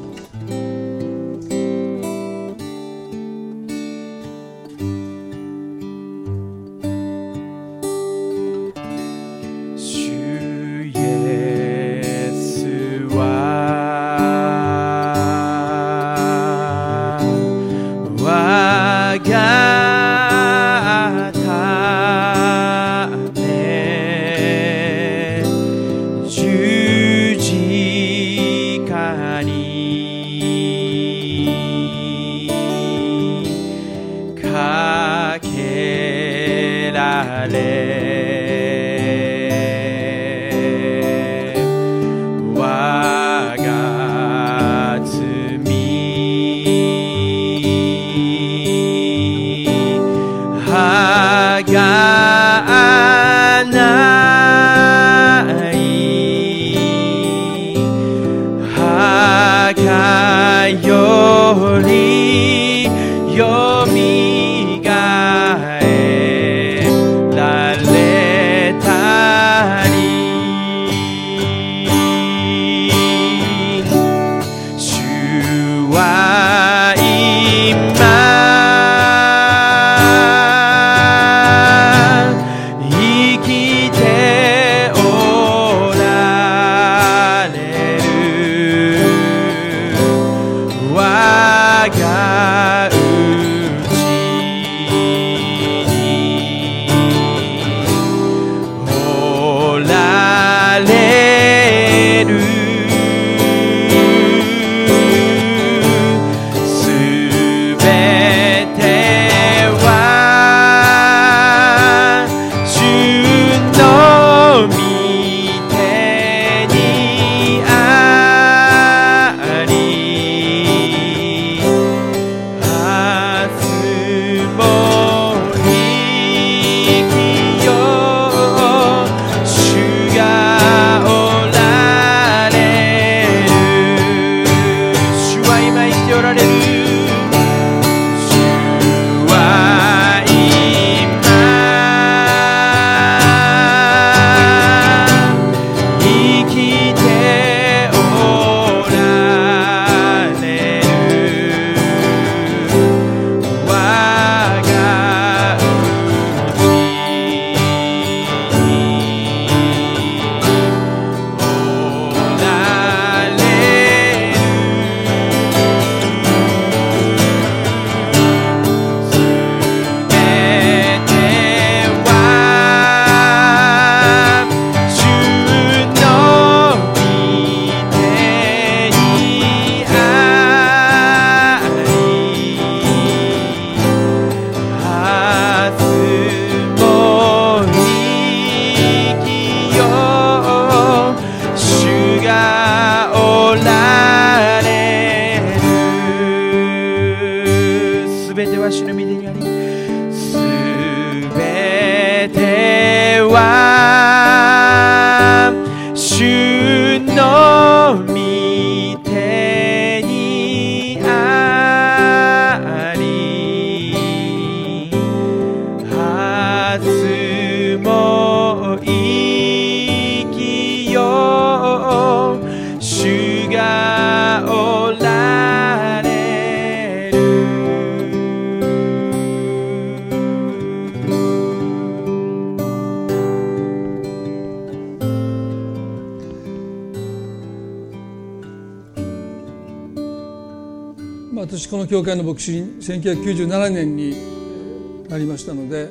[241.32, 245.90] まあ、私この教会の牧師に1997年になりましたので、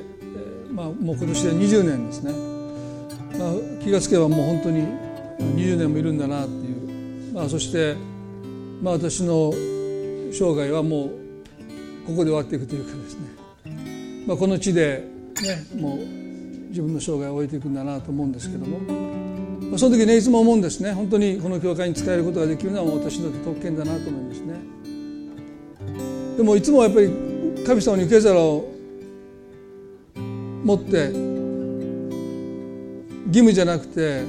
[0.72, 2.32] まあ、もう今年で20年ですね、
[3.38, 4.82] まあ、気がつけばもう本当に
[5.38, 7.96] 20年もいるんだなっていう、まあ、そして、
[8.82, 9.52] まあ、私の
[10.32, 11.10] 生涯はもう
[12.06, 13.28] ここで終わっていくというかですね、
[14.26, 15.04] まあ、この地で、
[15.42, 15.98] ね、もう
[16.68, 18.78] 自分の生涯を終えていくんだなと思うんですけども、
[19.70, 20.92] まあ、その時ねいつも思うんですね。
[20.92, 24.76] 本当にこの教会に使えることができるのは私の特権だなと思いますね。
[26.36, 27.10] でもいつもやっぱり
[27.66, 28.68] 神様に受け皿を
[30.14, 31.10] 持って
[33.28, 34.22] 義務じゃなくて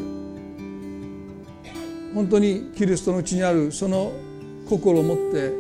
[2.14, 4.12] 本当にキリストのうちにあるその
[4.70, 5.52] 心を持って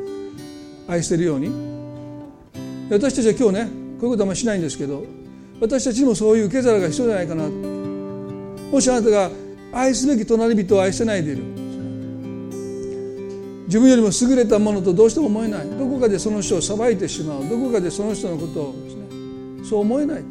[0.88, 1.78] 愛せるように。
[2.90, 3.66] 私たちは今日ね
[4.00, 5.04] こういうことはあんまりしないんですけど
[5.60, 7.50] 私たちにもそういう受け皿が必要じゃないかな。
[8.72, 9.30] もしあなたが
[9.74, 11.67] 愛すべき隣人を愛せないでいる。
[13.68, 15.70] 自分よりも優れたものとどうしても思えない。
[15.70, 17.48] どこかでその人を裁いてしまう。
[17.48, 19.02] どこかでその人のことをですね
[19.70, 20.24] そう思えない。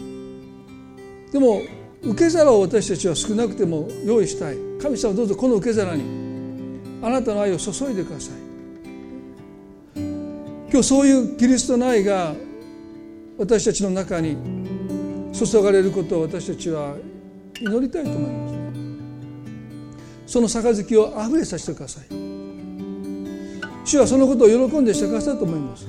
[1.30, 1.60] でも
[2.02, 4.56] 受け皿を私たちは少なくても用意したい。
[4.80, 6.02] 神様どうぞこの受け皿に
[7.02, 10.00] あなたの愛を注いでください。
[10.70, 12.34] 今日そういうキリストの愛が
[13.36, 14.36] 私たちの中に
[15.32, 16.96] 注がれることを私たちは
[17.60, 18.48] 祈りたいと思いま
[20.26, 20.32] す。
[20.32, 22.35] その杯をあふれさせてください。
[23.86, 25.88] 主はそのことを喜んでしてくださると思います。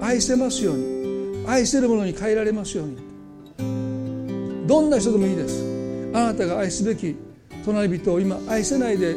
[0.00, 1.46] 愛せますように。
[1.46, 4.66] 愛せるものに変えられますように。
[4.66, 5.64] どんな人でもいいです。
[6.12, 7.16] あなたが愛すべき
[7.64, 9.16] 隣人を今愛せないで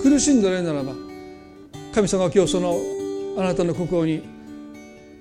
[0.00, 0.92] 苦しんでおられるならば
[1.92, 2.78] 神様は今日その
[3.36, 4.22] あなたの心に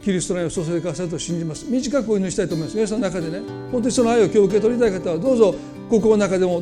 [0.03, 1.65] キリストの愛を注いでくださると信じます。
[1.67, 2.75] 短くお祈りしたいと思います。
[2.75, 3.39] 皆さんの中でね
[3.71, 5.55] 本当にその愛を今日受け取りたい方はどうぞ
[5.89, 6.61] 心の中でも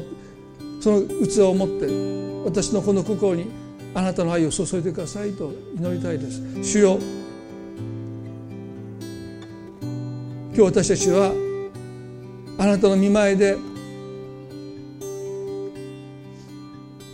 [0.79, 1.87] その器を持って
[2.45, 6.41] 私のこの心にあなたの愛を注いでくださいと祈りたいです。
[6.63, 6.99] 主よ
[10.55, 11.31] 今日私たちは
[12.57, 13.57] あなたの見前で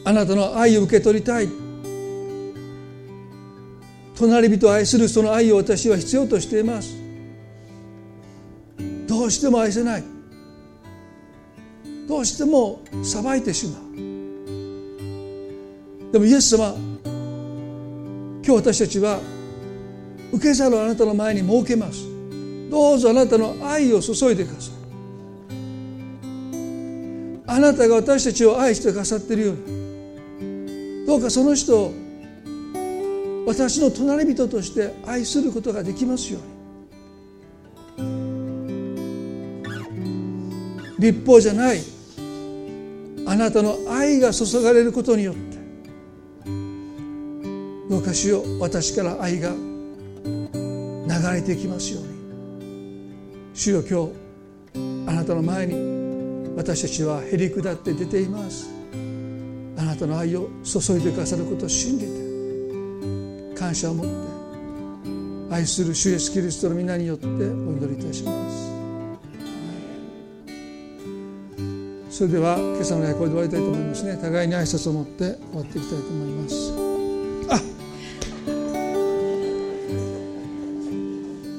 [0.05, 1.49] あなたの愛を受け取りたい。
[4.15, 6.95] 隣人を愛するその愛を私は必要としています。
[9.07, 10.03] どうしても愛せない。
[12.07, 14.12] どうしても裁いてしまう。
[16.13, 19.19] でもイエス様今日私たちは
[20.31, 22.05] 受け皿をあなたの前に設けます。
[22.69, 24.73] どうぞあなたの愛を注いでください。
[27.47, 31.93] あなたが私たちを愛してくださっているようにどうかその人を
[33.47, 36.37] 私の隣人として愛することができますよ
[37.97, 38.09] うに。
[40.99, 41.79] 立法じゃない
[43.25, 45.52] あなたの愛が注がれることによって
[47.93, 49.57] どうかしよう私から愛が流
[51.31, 52.09] れていきますように。
[53.53, 54.13] 主よ今日
[55.07, 58.67] あなたの前に私たちはへり下って出ています。
[59.77, 62.13] あなたの愛を注いでくださることを信じて
[63.55, 64.11] 感謝を持って
[65.53, 68.73] 愛する主イエスキリストの皆によってお祈りいたします。
[72.09, 74.17] それでは今朝の役これで終わりたいと思いますね。
[74.19, 76.72] 互いに挨拶を持って終わっていきたいと思います。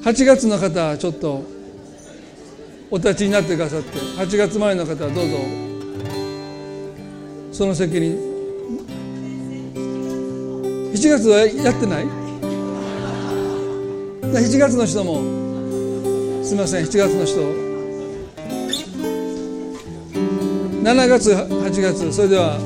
[0.04, 1.42] 8月の方はちょっと
[2.90, 5.38] お立ちになってくださって8月前の方はどうぞ。
[7.50, 8.10] その席に
[10.92, 12.04] 7月はやってない
[14.30, 15.22] ？7月の人も。
[16.44, 17.40] すみません7月の人。
[20.82, 22.12] 7月8月。
[22.12, 22.58] それでは